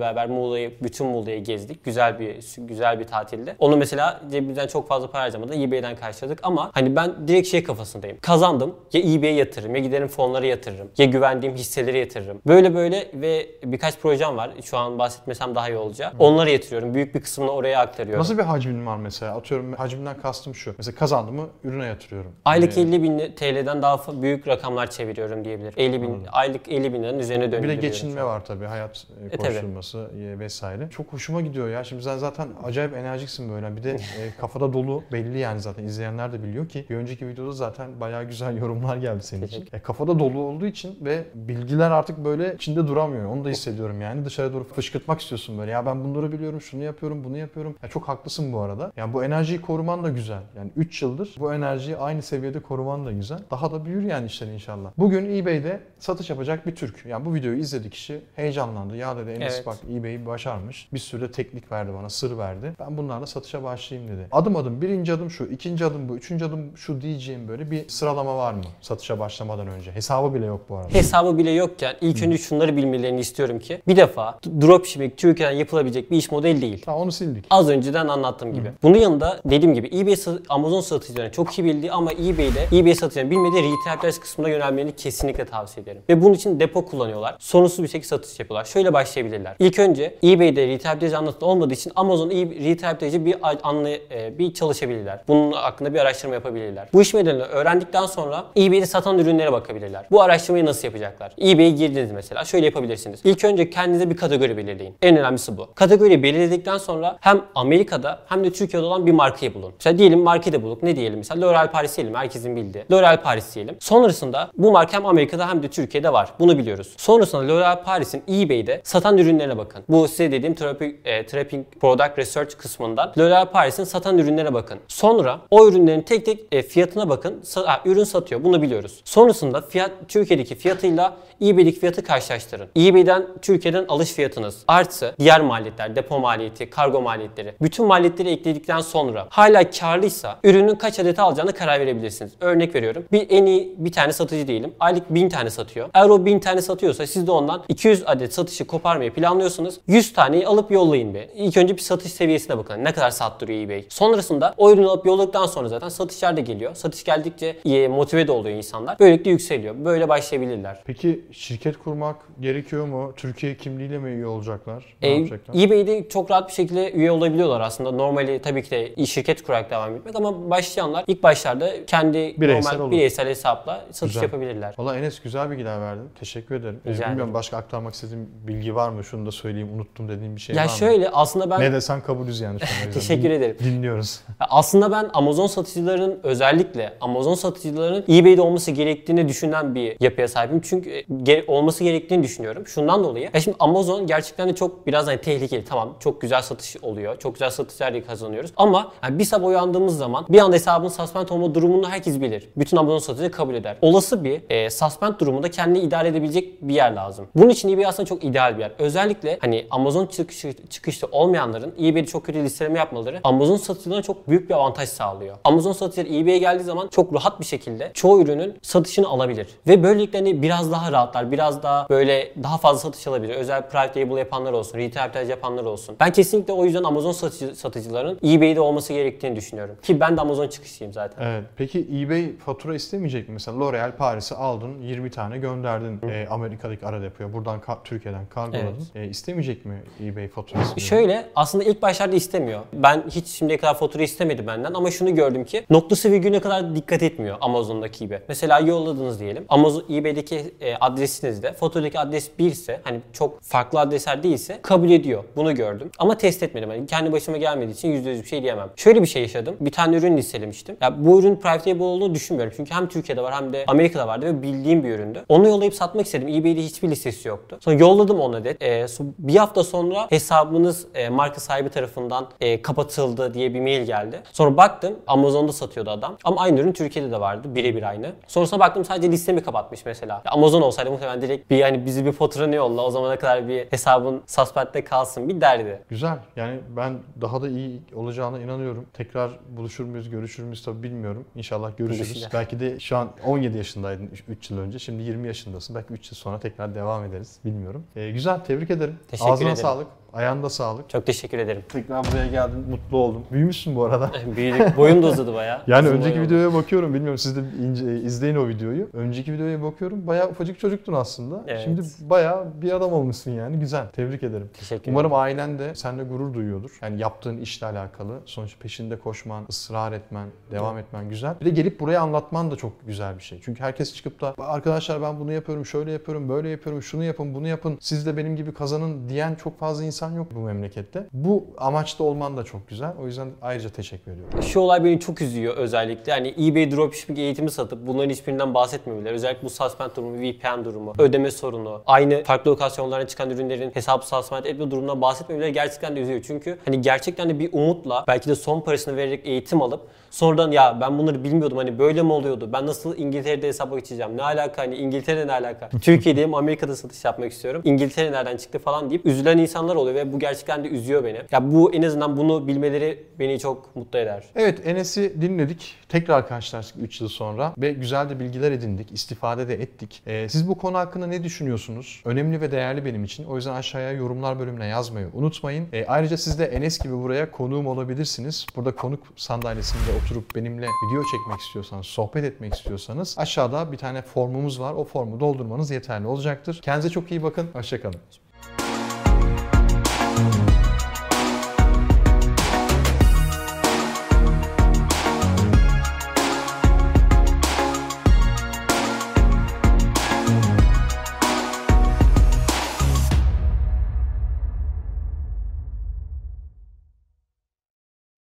beraber 0.00 0.28
Muğla'yı, 0.28 0.74
bütün 0.82 1.06
Muğla'yı 1.06 1.44
gezdik. 1.44 1.84
Güzel 1.84 2.18
bir 2.18 2.36
güzel 2.58 3.00
bir 3.00 3.04
tatilde. 3.04 3.56
Onu 3.58 3.76
mesela 3.76 4.20
cebimizden 4.30 4.66
çok 4.66 4.88
fazla 4.88 5.10
para 5.10 5.22
harcamadan 5.22 5.60
eBay'den 5.60 5.96
karşıladık 5.96 6.38
ama 6.42 6.70
hani 6.74 6.96
ben 6.96 7.28
direkt 7.28 7.48
şey 7.48 7.64
kafasındayım. 7.64 8.18
Kazandım 8.20 8.74
ya 8.92 9.00
eBay'e 9.00 9.34
yatırırım 9.34 9.74
ya 9.74 9.82
giderim 9.82 10.08
fonlara 10.08 10.46
yatırırım 10.46 10.88
ya 10.98 11.06
güvendiğim 11.06 11.54
hisseleri 11.54 11.98
yatırırım. 11.98 12.40
Böyle 12.46 12.74
böyle 12.74 13.10
ve 13.14 13.46
birkaç 13.64 13.98
projem 13.98 14.36
var. 14.36 14.50
Şu 14.64 14.78
an 14.78 14.98
bahsetmesem 14.98 15.54
daha 15.54 15.68
iyi 15.68 15.76
olacak. 15.76 16.14
Onları 16.24 16.50
yatırıyorum. 16.50 16.94
Büyük 16.94 17.14
bir 17.14 17.20
kısmını 17.20 17.50
oraya 17.50 17.80
aktarıyorum. 17.80 18.20
Nasıl 18.20 18.38
bir 18.38 18.42
hacmin 18.42 18.86
var 18.86 18.96
mesela? 18.96 19.34
Atıyorum 19.36 19.72
hacimden 19.72 20.16
kastım 20.20 20.54
şu. 20.54 20.74
Mesela 20.78 20.96
kazandım 20.96 21.34
mı 21.34 21.46
ürüne 21.64 21.86
yatırıyorum. 21.86 22.32
Aylık 22.44 22.78
Ee, 22.78 22.80
50 22.80 23.02
bin 23.02 23.18
TL'den 23.18 23.82
daha 23.82 24.22
büyük 24.22 24.48
rakamlar 24.48 24.90
çeviriyorum 24.90 25.44
diyebilirim. 25.44 25.72
50 25.76 26.02
bin, 26.02 26.18
aylık 26.32 26.68
50 26.68 26.92
bin 26.92 27.02
liranın 27.02 27.18
üzerine 27.18 27.42
Bir 27.46 27.48
de 27.48 27.56
döndürüyorum. 27.56 27.80
geçinme 27.80 28.24
var 28.24 28.44
tabii 28.44 28.64
hayat 28.64 29.06
e, 29.30 29.34
E, 29.34 29.36
koşturması 29.36 30.10
e, 30.20 30.38
vesaire. 30.38 30.88
Çok 30.90 31.12
hoşuma 31.12 31.40
gidiyor 31.40 31.68
ya. 31.68 31.84
Şimdi 31.84 32.02
sen 32.02 32.18
zaten 32.18 32.48
acayip 32.64 32.94
enerjiksin 32.96 33.52
böyle. 33.52 33.76
Bir 33.76 33.82
de 33.82 33.90
e, 33.90 33.96
kafada 34.40 34.72
dolu 34.72 35.02
belli 35.12 35.38
yani 35.38 35.60
zaten 35.60 35.84
izleyenler 35.84 36.32
de 36.32 36.42
biliyor 36.42 36.68
ki 36.68 36.86
bir 36.90 36.96
önceki 36.96 37.28
videoda 37.28 37.52
zaten 37.52 38.00
bayağı 38.00 38.24
güzel 38.24 38.56
yorumlar 38.60 38.96
geldi 38.96 39.22
senin 39.22 39.46
için. 39.46 39.66
E, 39.72 39.78
kafada 39.78 40.18
dolu 40.18 40.38
olduğu 40.40 40.66
için 40.66 40.98
ve 41.04 41.24
bilgiler 41.34 41.90
artık 41.90 42.18
böyle 42.24 42.54
içinde 42.54 42.86
duramıyor. 42.88 43.24
Onu 43.30 43.44
da 43.44 43.48
hissediyorum 43.48 44.00
yani. 44.00 44.24
Dışarı 44.24 44.52
doğru 44.52 44.64
fışkırtmak 44.64 45.20
istiyorsun 45.20 45.58
böyle. 45.58 45.70
Ya 45.70 45.86
ben 45.86 46.04
bunları 46.04 46.13
biliyorum, 46.32 46.60
şunu 46.60 46.82
yapıyorum, 46.82 47.24
bunu 47.24 47.36
yapıyorum. 47.36 47.76
Ya 47.82 47.88
çok 47.88 48.08
haklısın 48.08 48.52
bu 48.52 48.60
arada. 48.60 48.92
Yani 48.96 49.12
bu 49.12 49.24
enerjiyi 49.24 49.60
koruman 49.60 50.04
da 50.04 50.08
güzel. 50.08 50.42
Yani 50.56 50.70
3 50.76 51.02
yıldır 51.02 51.34
bu 51.38 51.54
enerjiyi 51.54 51.96
aynı 51.96 52.22
seviyede 52.22 52.60
koruman 52.60 53.06
da 53.06 53.12
güzel. 53.12 53.38
Daha 53.50 53.72
da 53.72 53.84
büyür 53.84 54.02
yani 54.02 54.26
işler 54.26 54.46
inşallah. 54.46 54.90
Bugün 54.98 55.36
eBay'de 55.36 55.80
satış 55.98 56.30
yapacak 56.30 56.66
bir 56.66 56.74
Türk. 56.74 57.06
Yani 57.06 57.24
bu 57.24 57.34
videoyu 57.34 57.58
izledi 57.58 57.90
kişi 57.90 58.20
heyecanlandı. 58.36 58.96
Ya 58.96 59.16
dedi 59.16 59.30
Enes 59.30 59.54
Evet. 59.54 59.66
bak 59.66 59.76
eBay'i 59.92 60.26
başarmış. 60.26 60.88
Bir 60.92 60.98
sürü 60.98 61.20
de 61.20 61.30
teknik 61.32 61.72
verdi 61.72 61.90
bana, 61.98 62.10
sır 62.10 62.38
verdi. 62.38 62.72
Ben 62.80 62.96
bunlarla 62.96 63.26
satışa 63.26 63.62
başlayayım 63.62 64.10
dedi. 64.10 64.28
Adım 64.32 64.56
adım 64.56 64.82
birinci 64.82 65.12
adım 65.12 65.30
şu, 65.30 65.44
ikinci 65.44 65.84
adım 65.84 66.08
bu, 66.08 66.16
üçüncü 66.16 66.44
adım 66.44 66.76
şu 66.76 67.00
diyeceğim 67.00 67.48
böyle 67.48 67.70
bir 67.70 67.88
sıralama 67.88 68.36
var 68.36 68.52
mı 68.52 68.62
satışa 68.80 69.18
başlamadan 69.18 69.66
önce? 69.66 69.92
Hesabı 69.92 70.34
bile 70.34 70.46
yok 70.46 70.60
bu 70.68 70.76
arada. 70.76 70.94
Hesabı 70.94 71.38
bile 71.38 71.50
yokken 71.50 71.96
ilk 72.00 72.22
önce 72.22 72.38
şunları 72.38 72.76
bilmelerini 72.76 73.20
istiyorum 73.20 73.58
ki 73.58 73.82
bir 73.88 73.96
defa 73.96 74.38
dropshipping 74.60 75.16
Türkiye'den 75.16 75.54
yapılabilecek 75.54 76.03
bir 76.10 76.16
iş 76.16 76.30
modeli 76.30 76.62
değil. 76.62 76.82
Tamam 76.84 77.00
onu 77.00 77.12
sildik. 77.12 77.44
Az 77.50 77.68
önceden 77.68 78.08
anlattığım 78.08 78.54
gibi. 78.54 78.68
Bunun 78.82 78.98
yanında 78.98 79.40
dediğim 79.44 79.74
gibi 79.74 79.90
eBay 79.98 80.14
Amazon 80.48 80.80
satıcılarının 80.80 81.30
çok 81.32 81.58
iyi 81.58 81.64
bildiği 81.64 81.92
ama 81.92 82.12
eBay'de 82.12 82.78
eBay 82.78 82.94
satıcılarının 82.94 83.30
bilmediği 83.30 83.62
retail 83.62 83.98
adres 84.00 84.18
kısmına 84.20 84.48
yönelmelerini 84.48 84.92
kesinlikle 84.96 85.44
tavsiye 85.44 85.82
ederim. 85.84 86.02
Ve 86.08 86.22
bunun 86.22 86.34
için 86.34 86.60
depo 86.60 86.84
kullanıyorlar. 86.86 87.36
Sorunsuz 87.38 87.82
bir 87.82 87.88
şekilde 87.88 88.08
satış 88.08 88.38
yapıyorlar. 88.40 88.64
Şöyle 88.64 88.92
başlayabilirler. 88.92 89.56
İlk 89.58 89.78
önce 89.78 90.14
eBay'de 90.24 90.66
retail 90.66 90.96
adresi 90.96 91.16
anlatı 91.16 91.46
olmadığı 91.46 91.74
için 91.74 91.92
Amazon 91.96 92.30
retail 92.30 92.94
adresi 92.96 93.24
bir 93.24 93.34
ay- 93.42 93.58
anlı 93.62 93.88
e, 93.90 94.38
bir 94.38 94.54
çalışabilirler. 94.54 95.20
Bunun 95.28 95.52
hakkında 95.52 95.94
bir 95.94 95.98
araştırma 95.98 96.34
yapabilirler. 96.34 96.88
Bu 96.92 97.02
iş 97.02 97.14
modelini 97.14 97.42
öğrendikten 97.42 98.06
sonra 98.06 98.44
eBay'de 98.56 98.86
satan 98.86 99.18
ürünlere 99.18 99.52
bakabilirler. 99.52 100.06
Bu 100.10 100.22
araştırmayı 100.22 100.64
nasıl 100.66 100.84
yapacaklar? 100.88 101.32
eBay'e 101.42 101.70
girdiniz 101.70 102.12
mesela. 102.12 102.44
Şöyle 102.44 102.66
yapabilirsiniz. 102.66 103.20
İlk 103.24 103.44
önce 103.44 103.70
kendinize 103.70 104.10
bir 104.10 104.16
kategori 104.16 104.56
belirleyin. 104.56 104.94
En 105.02 105.16
önemlisi 105.16 105.56
bu. 105.56 105.68
Kategoriyi 105.94 106.22
belirledikten 106.22 106.78
sonra 106.78 107.18
hem 107.20 107.42
Amerika'da 107.54 108.18
hem 108.26 108.44
de 108.44 108.52
Türkiye'de 108.52 108.86
olan 108.86 109.06
bir 109.06 109.12
markayı 109.12 109.54
bulun. 109.54 109.72
Mesela 109.78 109.98
diyelim 109.98 110.20
markayı 110.20 110.52
da 110.52 110.62
bulduk. 110.62 110.82
Ne 110.82 110.96
diyelim 110.96 111.18
mesela? 111.18 111.46
L'Oreal 111.46 111.70
Paris 111.70 111.96
diyelim. 111.96 112.14
Herkesin 112.14 112.56
bildiği. 112.56 112.84
L'Oreal 112.92 113.22
Paris 113.22 113.54
diyelim. 113.54 113.76
Sonrasında 113.80 114.50
bu 114.56 114.72
marka 114.72 114.96
hem 114.96 115.06
Amerika'da 115.06 115.48
hem 115.48 115.62
de 115.62 115.68
Türkiye'de 115.68 116.12
var. 116.12 116.28
Bunu 116.38 116.58
biliyoruz. 116.58 116.94
Sonrasında 116.96 117.48
L'Oreal 117.48 117.82
Paris'in 117.84 118.22
eBay'de 118.28 118.80
satan 118.84 119.18
ürünlerine 119.18 119.58
bakın. 119.58 119.82
Bu 119.88 120.08
size 120.08 120.32
dediğim 120.32 120.54
Trapping, 120.54 120.94
e, 121.04 121.26
Trapping 121.26 121.66
Product 121.80 122.18
Research 122.18 122.56
kısmından 122.58 123.12
L'Oreal 123.18 123.46
Paris'in 123.50 123.84
satan 123.84 124.18
ürünlere 124.18 124.54
bakın. 124.54 124.78
Sonra 124.88 125.40
o 125.50 125.68
ürünlerin 125.68 126.00
tek 126.02 126.26
tek 126.26 126.40
e, 126.52 126.62
fiyatına 126.62 127.08
bakın. 127.08 127.40
Sa- 127.44 127.66
ha, 127.66 127.80
ürün 127.84 128.04
satıyor. 128.04 128.44
Bunu 128.44 128.62
biliyoruz. 128.62 129.00
Sonrasında 129.04 129.60
fiyat 129.60 129.90
Türkiye'deki 130.08 130.54
fiyatıyla 130.54 131.16
eBay'deki 131.42 131.80
fiyatı 131.80 132.04
karşılaştırın. 132.04 132.68
eBay'den 132.76 133.26
Türkiye'den 133.42 133.84
alış 133.88 134.12
fiyatınız 134.12 134.64
artı 134.68 135.14
diğer 135.18 135.40
maliyetler, 135.40 135.83
depo 135.96 136.18
maliyeti, 136.18 136.70
kargo 136.70 137.00
maliyetleri. 137.02 137.54
Bütün 137.62 137.86
maliyetleri 137.86 138.30
ekledikten 138.30 138.80
sonra 138.80 139.26
hala 139.30 139.70
karlıysa 139.70 140.38
ürünün 140.44 140.74
kaç 140.74 140.98
adet 141.00 141.18
alacağına 141.18 141.52
karar 141.52 141.80
verebilirsiniz. 141.80 142.32
Örnek 142.40 142.74
veriyorum. 142.74 143.04
Bir 143.12 143.26
en 143.30 143.46
iyi 143.46 143.74
bir 143.78 143.92
tane 143.92 144.12
satıcı 144.12 144.46
diyelim. 144.48 144.72
Aylık 144.80 145.14
1000 145.14 145.28
tane 145.28 145.50
satıyor. 145.50 145.88
Eğer 145.94 146.08
o 146.08 146.26
1000 146.26 146.38
tane 146.38 146.62
satıyorsa 146.62 147.06
siz 147.06 147.26
de 147.26 147.30
ondan 147.30 147.62
200 147.68 148.02
adet 148.06 148.34
satışı 148.34 148.64
koparmayı 148.66 149.12
planlıyorsunuz. 149.12 149.80
100 149.86 150.12
taneyi 150.12 150.46
alıp 150.46 150.70
yollayın 150.70 151.14
be. 151.14 151.28
İlk 151.36 151.56
önce 151.56 151.76
bir 151.76 151.80
satış 151.82 152.12
seviyesine 152.12 152.58
bakın. 152.58 152.84
Ne 152.84 152.92
kadar 152.92 153.10
sattırıyor 153.10 153.60
eBay. 153.62 153.84
Sonrasında 153.88 154.54
o 154.56 154.72
ürünü 154.72 154.86
alıp 154.86 155.06
yolladıktan 155.06 155.46
sonra 155.46 155.68
zaten 155.68 155.88
satışlar 155.88 156.36
da 156.36 156.40
geliyor. 156.40 156.74
Satış 156.74 157.04
geldikçe 157.04 157.56
iyi, 157.64 157.88
motive 157.88 158.26
de 158.26 158.32
oluyor 158.32 158.56
insanlar. 158.56 158.98
Böylelikle 159.00 159.30
yükseliyor. 159.30 159.74
Böyle 159.84 160.08
başlayabilirler. 160.08 160.82
Peki 160.86 161.24
şirket 161.32 161.76
kurmak 161.78 162.16
gerekiyor 162.40 162.86
mu? 162.86 163.12
Türkiye 163.16 163.56
kimliğiyle 163.56 163.98
mi 163.98 164.10
üye 164.10 164.26
olacaklar? 164.26 164.84
Ne 165.02 165.08
E, 165.08 165.12
yapacaklar? 165.14 165.54
eBay'de 165.74 166.08
çok 166.08 166.30
rahat 166.30 166.48
bir 166.48 166.54
şekilde 166.54 166.92
üye 166.92 167.10
olabiliyorlar 167.10 167.60
aslında. 167.60 167.90
Normali 167.90 168.42
tabii 168.42 168.62
ki 168.62 168.70
de 168.70 169.06
şirket 169.06 169.42
kurarak 169.42 169.70
devam 169.70 169.96
etmek 169.96 170.16
ama 170.16 170.50
başlayanlar 170.50 171.04
ilk 171.06 171.22
başlarda 171.22 171.86
kendi 171.86 172.34
Bireysel 172.38 172.70
normal 172.72 172.84
olur. 172.84 172.90
bireysel 172.92 173.28
hesapla 173.28 173.84
satış 173.90 174.00
Güzel. 174.14 174.22
yapabilirler. 174.22 174.74
Valla 174.78 174.96
Enes 174.96 175.20
güzel 175.20 175.50
bilgiler 175.50 175.80
verdin. 175.80 176.08
Teşekkür 176.20 176.54
ederim. 176.54 176.80
Ee, 176.86 176.90
Rica 176.90 176.98
Bilmiyorum 177.00 177.18
ederim. 177.20 177.34
başka 177.34 177.56
aktarmak 177.56 177.94
istediğim 177.94 178.28
bilgi 178.46 178.74
var 178.74 178.88
mı? 178.88 179.04
Şunu 179.04 179.26
da 179.26 179.30
söyleyeyim 179.32 179.68
unuttum 179.76 180.08
dediğim 180.08 180.36
bir 180.36 180.40
şey 180.40 180.56
ya 180.56 180.62
var 180.62 180.68
mı? 180.70 180.76
şöyle 180.76 181.08
aslında 181.08 181.50
ben 181.50 181.60
Ne 181.60 181.72
desen 181.72 182.00
kabulüz 182.00 182.40
yani 182.40 182.58
Teşekkür 182.94 183.30
ederim. 183.30 183.56
Dinliyoruz. 183.64 184.20
Aslında 184.40 184.92
ben 184.92 185.10
Amazon 185.14 185.46
satıcıların 185.46 186.20
özellikle 186.22 186.92
Amazon 187.00 187.34
satıcıların 187.34 188.04
eBay'de 188.08 188.40
olması 188.40 188.70
gerektiğini 188.70 189.28
düşünen 189.28 189.74
bir 189.74 189.96
yapıya 190.00 190.28
sahibim. 190.28 190.60
Çünkü 190.60 190.90
ge- 191.00 191.46
olması 191.46 191.84
gerektiğini 191.84 192.22
düşünüyorum. 192.22 192.66
Şundan 192.66 193.04
dolayı. 193.04 193.30
Ya 193.34 193.40
şimdi 193.40 193.56
Amazon 193.60 194.06
gerçekten 194.06 194.48
de 194.48 194.54
çok 194.54 194.86
biraz 194.86 195.06
hani 195.06 195.20
tehlikeli. 195.20 195.53
Tamam 195.62 195.96
çok 196.00 196.20
güzel 196.20 196.42
satış 196.42 196.76
oluyor. 196.82 197.18
Çok 197.18 197.34
güzel 197.34 197.50
satışlar 197.50 197.94
kazanıyoruz. 198.06 198.52
Ama 198.56 198.92
yani 199.02 199.18
bir 199.18 199.24
sabah 199.24 199.46
uyandığımız 199.46 199.98
zaman 199.98 200.26
bir 200.28 200.38
anda 200.38 200.56
hesabın 200.56 200.88
suspend 200.88 201.28
olma 201.28 201.54
durumunu 201.54 201.90
herkes 201.90 202.20
bilir. 202.20 202.48
Bütün 202.56 202.76
Amazon 202.76 202.98
satıcı 202.98 203.30
kabul 203.30 203.54
eder. 203.54 203.76
Olası 203.82 204.24
bir 204.24 204.42
e, 204.50 204.70
suspend 204.70 205.14
durumunda 205.18 205.50
kendini 205.50 205.78
idare 205.78 206.08
edebilecek 206.08 206.62
bir 206.62 206.74
yer 206.74 206.92
lazım. 206.92 207.26
Bunun 207.34 207.48
için 207.48 207.68
eBay 207.68 207.86
aslında 207.86 208.06
çok 208.06 208.24
ideal 208.24 208.54
bir 208.56 208.60
yer. 208.60 208.72
Özellikle 208.78 209.38
hani 209.40 209.66
Amazon 209.70 210.06
çıkışı, 210.06 210.54
çıkışta 210.70 211.06
olmayanların 211.12 211.74
eBay'de 211.78 212.06
çok 212.06 212.26
kötü 212.26 212.42
listeleme 212.42 212.78
yapmaları 212.78 213.20
Amazon 213.24 213.56
satıcılarına 213.56 214.02
çok 214.02 214.28
büyük 214.28 214.50
bir 214.50 214.54
avantaj 214.54 214.88
sağlıyor. 214.88 215.36
Amazon 215.44 215.72
satıcıları 215.72 216.14
eBay'e 216.14 216.38
geldiği 216.38 216.64
zaman 216.64 216.88
çok 216.88 217.14
rahat 217.14 217.40
bir 217.40 217.44
şekilde 217.44 217.90
çoğu 217.94 218.22
ürünün 218.22 218.58
satışını 218.62 219.08
alabilir. 219.08 219.48
Ve 219.68 219.82
böylelikle 219.82 220.18
hani 220.18 220.42
biraz 220.42 220.72
daha 220.72 220.92
rahatlar, 220.92 221.32
biraz 221.32 221.62
daha 221.62 221.86
böyle 221.90 222.32
daha 222.42 222.58
fazla 222.58 222.78
satış 222.78 223.06
alabilir. 223.06 223.34
Özel 223.34 223.68
private 223.68 224.00
label 224.00 224.16
yapanlar 224.16 224.52
olsun, 224.52 224.78
retail 224.78 225.06
advertising 225.06 225.38
yapanlar 225.44 225.64
olsun. 225.64 225.96
Ben 226.00 226.12
kesinlikle 226.12 226.52
o 226.52 226.64
yüzden 226.64 226.82
Amazon 226.84 227.12
satıcı, 227.12 227.56
satıcıların 227.56 228.18
eBay'de 228.24 228.60
olması 228.60 228.92
gerektiğini 228.92 229.36
düşünüyorum. 229.36 229.76
Ki 229.82 230.00
ben 230.00 230.16
de 230.16 230.20
Amazon 230.20 230.48
çıkışlıyım 230.48 230.92
zaten. 230.92 231.22
Evet. 231.26 231.44
Peki 231.56 231.88
eBay 231.94 232.36
fatura 232.36 232.74
istemeyecek 232.74 233.28
mi? 233.28 233.32
Mesela 233.32 233.58
L'Oreal 233.58 233.96
Paris'i 233.96 234.34
aldın 234.34 234.82
20 234.82 235.10
tane 235.10 235.38
gönderdin 235.38 236.08
e, 236.08 236.26
Amerika'daki 236.30 236.86
ara 236.86 237.02
depoya. 237.02 237.32
Buradan 237.32 237.58
ka- 237.60 237.76
Türkiye'den 237.84 238.26
kargoladın. 238.26 238.86
E, 238.94 239.08
istemeyecek 239.08 239.64
mi 239.64 239.82
eBay 240.04 240.28
faturası? 240.28 240.80
Şöyle 240.80 241.26
aslında 241.36 241.64
ilk 241.64 241.82
başlarda 241.82 242.16
istemiyor. 242.16 242.60
Ben 242.72 243.04
hiç 243.10 243.26
şimdiye 243.26 243.58
kadar 243.58 243.74
fatura 243.78 244.02
istemedi 244.02 244.46
benden 244.46 244.74
ama 244.74 244.90
şunu 244.90 245.14
gördüm 245.14 245.44
ki 245.44 245.64
noktası 245.70 246.12
virgülüne 246.12 246.40
kadar 246.40 246.76
dikkat 246.76 247.02
etmiyor 247.02 247.36
Amazon'daki 247.40 247.98
gibi. 247.98 248.20
Mesela 248.28 248.58
yolladınız 248.60 249.20
diyelim. 249.20 249.44
Amazon 249.48 249.84
eBay'deki 249.90 250.54
e, 250.60 250.74
adresinizde 250.74 251.52
faturadaki 251.52 251.98
adres 251.98 252.30
1 252.38 252.50
ise 252.50 252.80
hani 252.84 253.00
çok 253.12 253.42
farklı 253.42 253.80
adresler 253.80 254.22
değilse 254.22 254.58
kabul 254.62 254.90
ediyor. 254.90 255.24
Bunu 255.36 255.54
gördüm. 255.54 255.90
Ama 255.98 256.16
test 256.16 256.42
etmedim. 256.42 256.68
Hani 256.70 256.86
kendi 256.86 257.12
başıma 257.12 257.36
gelmediği 257.36 257.74
için 257.74 257.92
%100 257.92 258.22
bir 258.22 258.26
şey 258.26 258.42
diyemem. 258.42 258.70
Şöyle 258.76 259.02
bir 259.02 259.06
şey 259.06 259.22
yaşadım. 259.22 259.56
Bir 259.60 259.72
tane 259.72 259.96
ürün 259.96 260.16
listelemiştim. 260.16 260.76
Ya 260.80 261.04
bu 261.04 261.20
ürün 261.20 261.36
private 261.36 261.70
label 261.70 261.82
olduğunu 261.82 262.14
düşünmüyorum. 262.14 262.54
Çünkü 262.56 262.74
hem 262.74 262.88
Türkiye'de 262.88 263.22
var 263.22 263.34
hem 263.34 263.52
de 263.52 263.64
Amerika'da 263.66 264.06
vardı 264.06 264.26
ve 264.26 264.42
bildiğim 264.42 264.84
bir 264.84 264.90
üründü. 264.90 265.24
Onu 265.28 265.48
yollayıp 265.48 265.74
satmak 265.74 266.06
istedim. 266.06 266.28
eBay'de 266.28 266.62
hiçbir 266.62 266.88
listesi 266.88 267.28
yoktu. 267.28 267.58
Sonra 267.60 267.76
yolladım 267.76 268.20
10 268.20 268.32
adet. 268.32 268.62
E, 268.62 268.86
bir 269.18 269.36
hafta 269.36 269.64
sonra 269.64 270.06
hesabınız 270.10 270.86
e, 270.94 271.08
marka 271.08 271.40
sahibi 271.40 271.68
tarafından 271.68 272.28
e, 272.40 272.62
kapatıldı 272.62 273.34
diye 273.34 273.54
bir 273.54 273.60
mail 273.60 273.86
geldi. 273.86 274.22
Sonra 274.32 274.56
baktım 274.56 274.98
Amazon'da 275.06 275.52
satıyordu 275.52 275.90
adam. 275.90 276.16
Ama 276.24 276.40
aynı 276.40 276.60
ürün 276.60 276.72
Türkiye'de 276.72 277.10
de 277.10 277.20
vardı. 277.20 277.54
Birebir 277.54 277.82
aynı. 277.82 278.12
Sonrasında 278.26 278.60
baktım 278.60 278.84
sadece 278.84 279.12
listemi 279.12 279.42
kapatmış 279.42 279.84
mesela. 279.86 280.22
Ya 280.24 280.32
Amazon 280.32 280.62
olsaydı 280.62 280.90
muhtemelen 280.90 281.22
direkt 281.22 281.50
bir 281.50 281.56
yani 281.56 281.86
bizi 281.86 282.06
bir 282.06 282.12
fatura 282.12 282.46
ne 282.46 282.56
yolla 282.56 282.82
o 282.82 282.90
zamana 282.90 283.18
kadar 283.18 283.48
bir 283.48 283.66
hesabın 283.70 284.22
suspend'de 284.26 284.84
kalsın 284.84 285.23
insanın 285.24 285.36
bir 285.36 285.40
derdi. 285.40 285.82
Güzel. 285.88 286.18
Yani 286.36 286.60
ben 286.76 286.98
daha 287.20 287.42
da 287.42 287.48
iyi 287.48 287.80
olacağına 287.94 288.40
inanıyorum. 288.40 288.86
Tekrar 288.92 289.30
buluşur 289.56 289.84
muyuz, 289.84 290.10
görüşür 290.10 290.42
müyüz 290.42 290.64
tabii 290.64 290.82
bilmiyorum. 290.82 291.24
İnşallah 291.34 291.76
görüşürüz. 291.76 291.98
Görüşeceğiz. 291.98 292.32
Belki 292.34 292.60
de 292.60 292.80
şu 292.80 292.96
an 292.96 293.10
17 293.26 293.56
yaşındaydın 293.56 294.10
3 294.28 294.50
yıl 294.50 294.58
önce. 294.58 294.78
Şimdi 294.78 295.02
20 295.02 295.26
yaşındasın. 295.26 295.76
Belki 295.76 295.92
3 295.92 296.10
yıl 296.10 296.16
sonra 296.16 296.38
tekrar 296.40 296.74
devam 296.74 297.04
ederiz. 297.04 297.38
Bilmiyorum. 297.44 297.84
Ee, 297.96 298.10
güzel. 298.10 298.44
Tebrik 298.44 298.70
ederim. 298.70 298.98
Teşekkür 299.10 299.30
Ağzına 299.30 299.48
ederim. 299.48 299.62
sağlık. 299.62 299.86
Ayağında 300.14 300.50
sağlık. 300.50 300.90
Çok 300.90 301.06
teşekkür 301.06 301.38
ederim. 301.38 301.62
Tekrar 301.68 302.04
buraya 302.12 302.26
geldin. 302.26 302.64
Mutlu 302.70 302.96
oldum. 302.96 303.22
Büyümüşsün 303.32 303.76
bu 303.76 303.84
arada. 303.84 304.10
Büyüdük. 304.36 304.76
Boyum 304.76 305.02
da 305.02 305.06
uzadı 305.06 305.34
bayağı. 305.34 305.54
Yani 305.66 305.88
Uzun 305.88 305.96
önceki 305.96 306.14
boy 306.16 306.20
oldu. 306.24 306.26
videoya 306.26 306.54
bakıyorum. 306.54 306.94
Bilmiyorum 306.94 307.18
siz 307.18 307.36
de 307.36 307.40
ince, 307.62 308.00
izleyin 308.00 308.36
o 308.36 308.48
videoyu. 308.48 308.88
Önceki 308.92 309.32
videoya 309.32 309.62
bakıyorum. 309.62 310.06
Bayağı 310.06 310.28
ufacık 310.30 310.58
çocuktun 310.60 310.92
aslında. 310.92 311.44
Evet. 311.46 311.60
Şimdi 311.64 311.82
bayağı 312.00 312.46
bir 312.62 312.72
adam 312.72 312.92
olmuşsun 312.92 313.30
yani. 313.30 313.58
Güzel. 313.58 313.86
Tebrik 313.88 314.22
ederim. 314.22 314.50
Teşekkür 314.58 314.82
ederim. 314.82 314.94
Umarım 314.94 315.14
ailen 315.14 315.58
de 315.58 315.74
seninle 315.74 316.04
gurur 316.04 316.34
duyuyordur. 316.34 316.78
Yani 316.82 317.00
yaptığın 317.00 317.36
işle 317.38 317.66
alakalı. 317.66 318.20
Sonuç 318.24 318.56
peşinde 318.58 318.98
koşman, 318.98 319.44
ısrar 319.48 319.92
etmen, 319.92 320.28
devam 320.50 320.78
etmen 320.78 321.08
güzel. 321.08 321.34
Bir 321.40 321.46
de 321.46 321.50
gelip 321.50 321.80
buraya 321.80 322.00
anlatman 322.00 322.50
da 322.50 322.56
çok 322.56 322.72
güzel 322.86 323.16
bir 323.18 323.22
şey. 323.22 323.40
Çünkü 323.44 323.62
herkes 323.62 323.94
çıkıp 323.94 324.20
da 324.20 324.34
arkadaşlar 324.38 325.02
ben 325.02 325.20
bunu 325.20 325.32
yapıyorum, 325.32 325.66
şöyle 325.66 325.92
yapıyorum, 325.92 326.28
böyle 326.28 326.48
yapıyorum, 326.48 326.82
şunu 326.82 327.04
yapın, 327.04 327.34
bunu 327.34 327.48
yapın. 327.48 327.78
Siz 327.80 328.06
de 328.06 328.16
benim 328.16 328.36
gibi 328.36 328.54
kazanın 328.54 329.08
diyen 329.08 329.34
çok 329.34 329.58
fazla 329.58 329.84
insan 329.84 330.03
yok 330.12 330.26
bu 330.34 330.38
memlekette. 330.38 331.06
Bu 331.12 331.46
amaçta 331.58 332.04
olman 332.04 332.36
da 332.36 332.44
çok 332.44 332.68
güzel. 332.68 332.92
O 333.02 333.06
yüzden 333.06 333.28
ayrıca 333.42 333.68
teşekkür 333.68 334.12
ediyorum. 334.12 334.42
Şu 334.42 334.60
olay 334.60 334.84
beni 334.84 335.00
çok 335.00 335.22
üzüyor 335.22 335.56
özellikle. 335.56 336.12
Hani 336.12 336.34
eBay 336.38 336.70
dropshipping 336.70 337.18
eğitimi 337.18 337.50
satıp 337.50 337.86
bunların 337.86 338.10
hiçbirinden 338.10 338.54
bahsetmemeleri. 338.54 339.14
Özellikle 339.14 339.42
bu 339.42 339.50
suspend 339.50 339.90
durumu, 339.96 340.16
VPN 340.16 340.64
durumu, 340.64 340.92
ödeme 340.98 341.30
sorunu, 341.30 341.82
aynı 341.86 342.24
farklı 342.24 342.50
lokasyonlardan 342.50 343.06
çıkan 343.06 343.30
ürünlerin 343.30 343.70
hesabı 343.70 344.06
suspend 344.06 344.44
etme 344.44 344.70
durumundan 344.70 345.00
bahsetmemeleri 345.00 345.52
gerçekten 345.52 345.96
de 345.96 346.00
üzüyor. 346.00 346.22
Çünkü 346.26 346.58
hani 346.64 346.80
gerçekten 346.80 347.28
de 347.28 347.38
bir 347.38 347.52
umutla 347.52 348.04
belki 348.08 348.28
de 348.28 348.34
son 348.34 348.60
parasını 348.60 348.96
vererek 348.96 349.26
eğitim 349.26 349.62
alıp 349.62 349.80
sonradan 350.14 350.50
ya 350.50 350.80
ben 350.80 350.98
bunları 350.98 351.24
bilmiyordum 351.24 351.58
hani 351.58 351.78
böyle 351.78 352.02
mi 352.02 352.12
oluyordu? 352.12 352.50
Ben 352.52 352.66
nasıl 352.66 352.98
İngiltere'de 352.98 353.48
hesaba 353.48 353.78
geçeceğim? 353.78 354.16
Ne 354.16 354.22
alaka 354.22 354.62
hani 354.62 354.76
İngiltere'de 354.76 355.26
ne 355.26 355.32
alaka? 355.32 355.68
Türkiye'deyim 355.82 356.34
Amerika'da 356.34 356.76
satış 356.76 357.04
yapmak 357.04 357.32
istiyorum. 357.32 357.62
İngiltere 357.64 358.12
nereden 358.12 358.36
çıktı 358.36 358.58
falan 358.58 358.90
deyip 358.90 359.06
üzülen 359.06 359.38
insanlar 359.38 359.76
ve 359.94 360.12
bu 360.12 360.18
gerçekten 360.18 360.64
de 360.64 360.68
üzüyor 360.68 361.04
beni. 361.04 361.18
Ya 361.30 361.52
bu 361.52 361.74
en 361.74 361.82
azından 361.82 362.16
bunu 362.16 362.46
bilmeleri 362.48 363.06
beni 363.18 363.38
çok 363.38 363.76
mutlu 363.76 363.98
eder. 363.98 364.24
Evet 364.36 364.66
Enes'i 364.66 365.22
dinledik. 365.22 365.76
Tekrar 365.88 366.28
karşılaştık 366.28 366.82
3 366.82 367.00
yıl 367.00 367.08
sonra 367.08 367.54
ve 367.58 367.72
güzel 367.72 368.08
de 368.08 368.20
bilgiler 368.20 368.52
edindik. 368.52 368.92
istifade 368.92 369.48
de 369.48 369.54
ettik. 369.54 370.02
Ee, 370.06 370.28
siz 370.28 370.48
bu 370.48 370.58
konu 370.58 370.78
hakkında 370.78 371.06
ne 371.06 371.24
düşünüyorsunuz? 371.24 372.02
Önemli 372.04 372.40
ve 372.40 372.52
değerli 372.52 372.84
benim 372.84 373.04
için. 373.04 373.24
O 373.24 373.36
yüzden 373.36 373.54
aşağıya 373.54 373.92
yorumlar 373.92 374.38
bölümüne 374.38 374.66
yazmayı 374.66 375.08
unutmayın. 375.12 375.68
Ee, 375.72 375.84
ayrıca 375.88 376.16
siz 376.16 376.38
de 376.38 376.44
Enes 376.44 376.78
gibi 376.78 376.94
buraya 376.94 377.30
konuğum 377.30 377.66
olabilirsiniz. 377.66 378.46
Burada 378.56 378.76
konuk 378.76 379.02
sandalyesinde 379.16 380.04
oturup 380.04 380.34
benimle 380.34 380.66
video 380.66 381.02
çekmek 381.12 381.40
istiyorsanız, 381.40 381.86
sohbet 381.86 382.24
etmek 382.24 382.54
istiyorsanız 382.54 383.16
aşağıda 383.18 383.72
bir 383.72 383.76
tane 383.76 384.02
formumuz 384.02 384.60
var. 384.60 384.74
O 384.74 384.84
formu 384.84 385.20
doldurmanız 385.20 385.70
yeterli 385.70 386.06
olacaktır. 386.06 386.60
Kendinize 386.62 386.90
çok 386.90 387.10
iyi 387.10 387.22
bakın. 387.22 387.48
Hoşçakalın. 387.52 388.23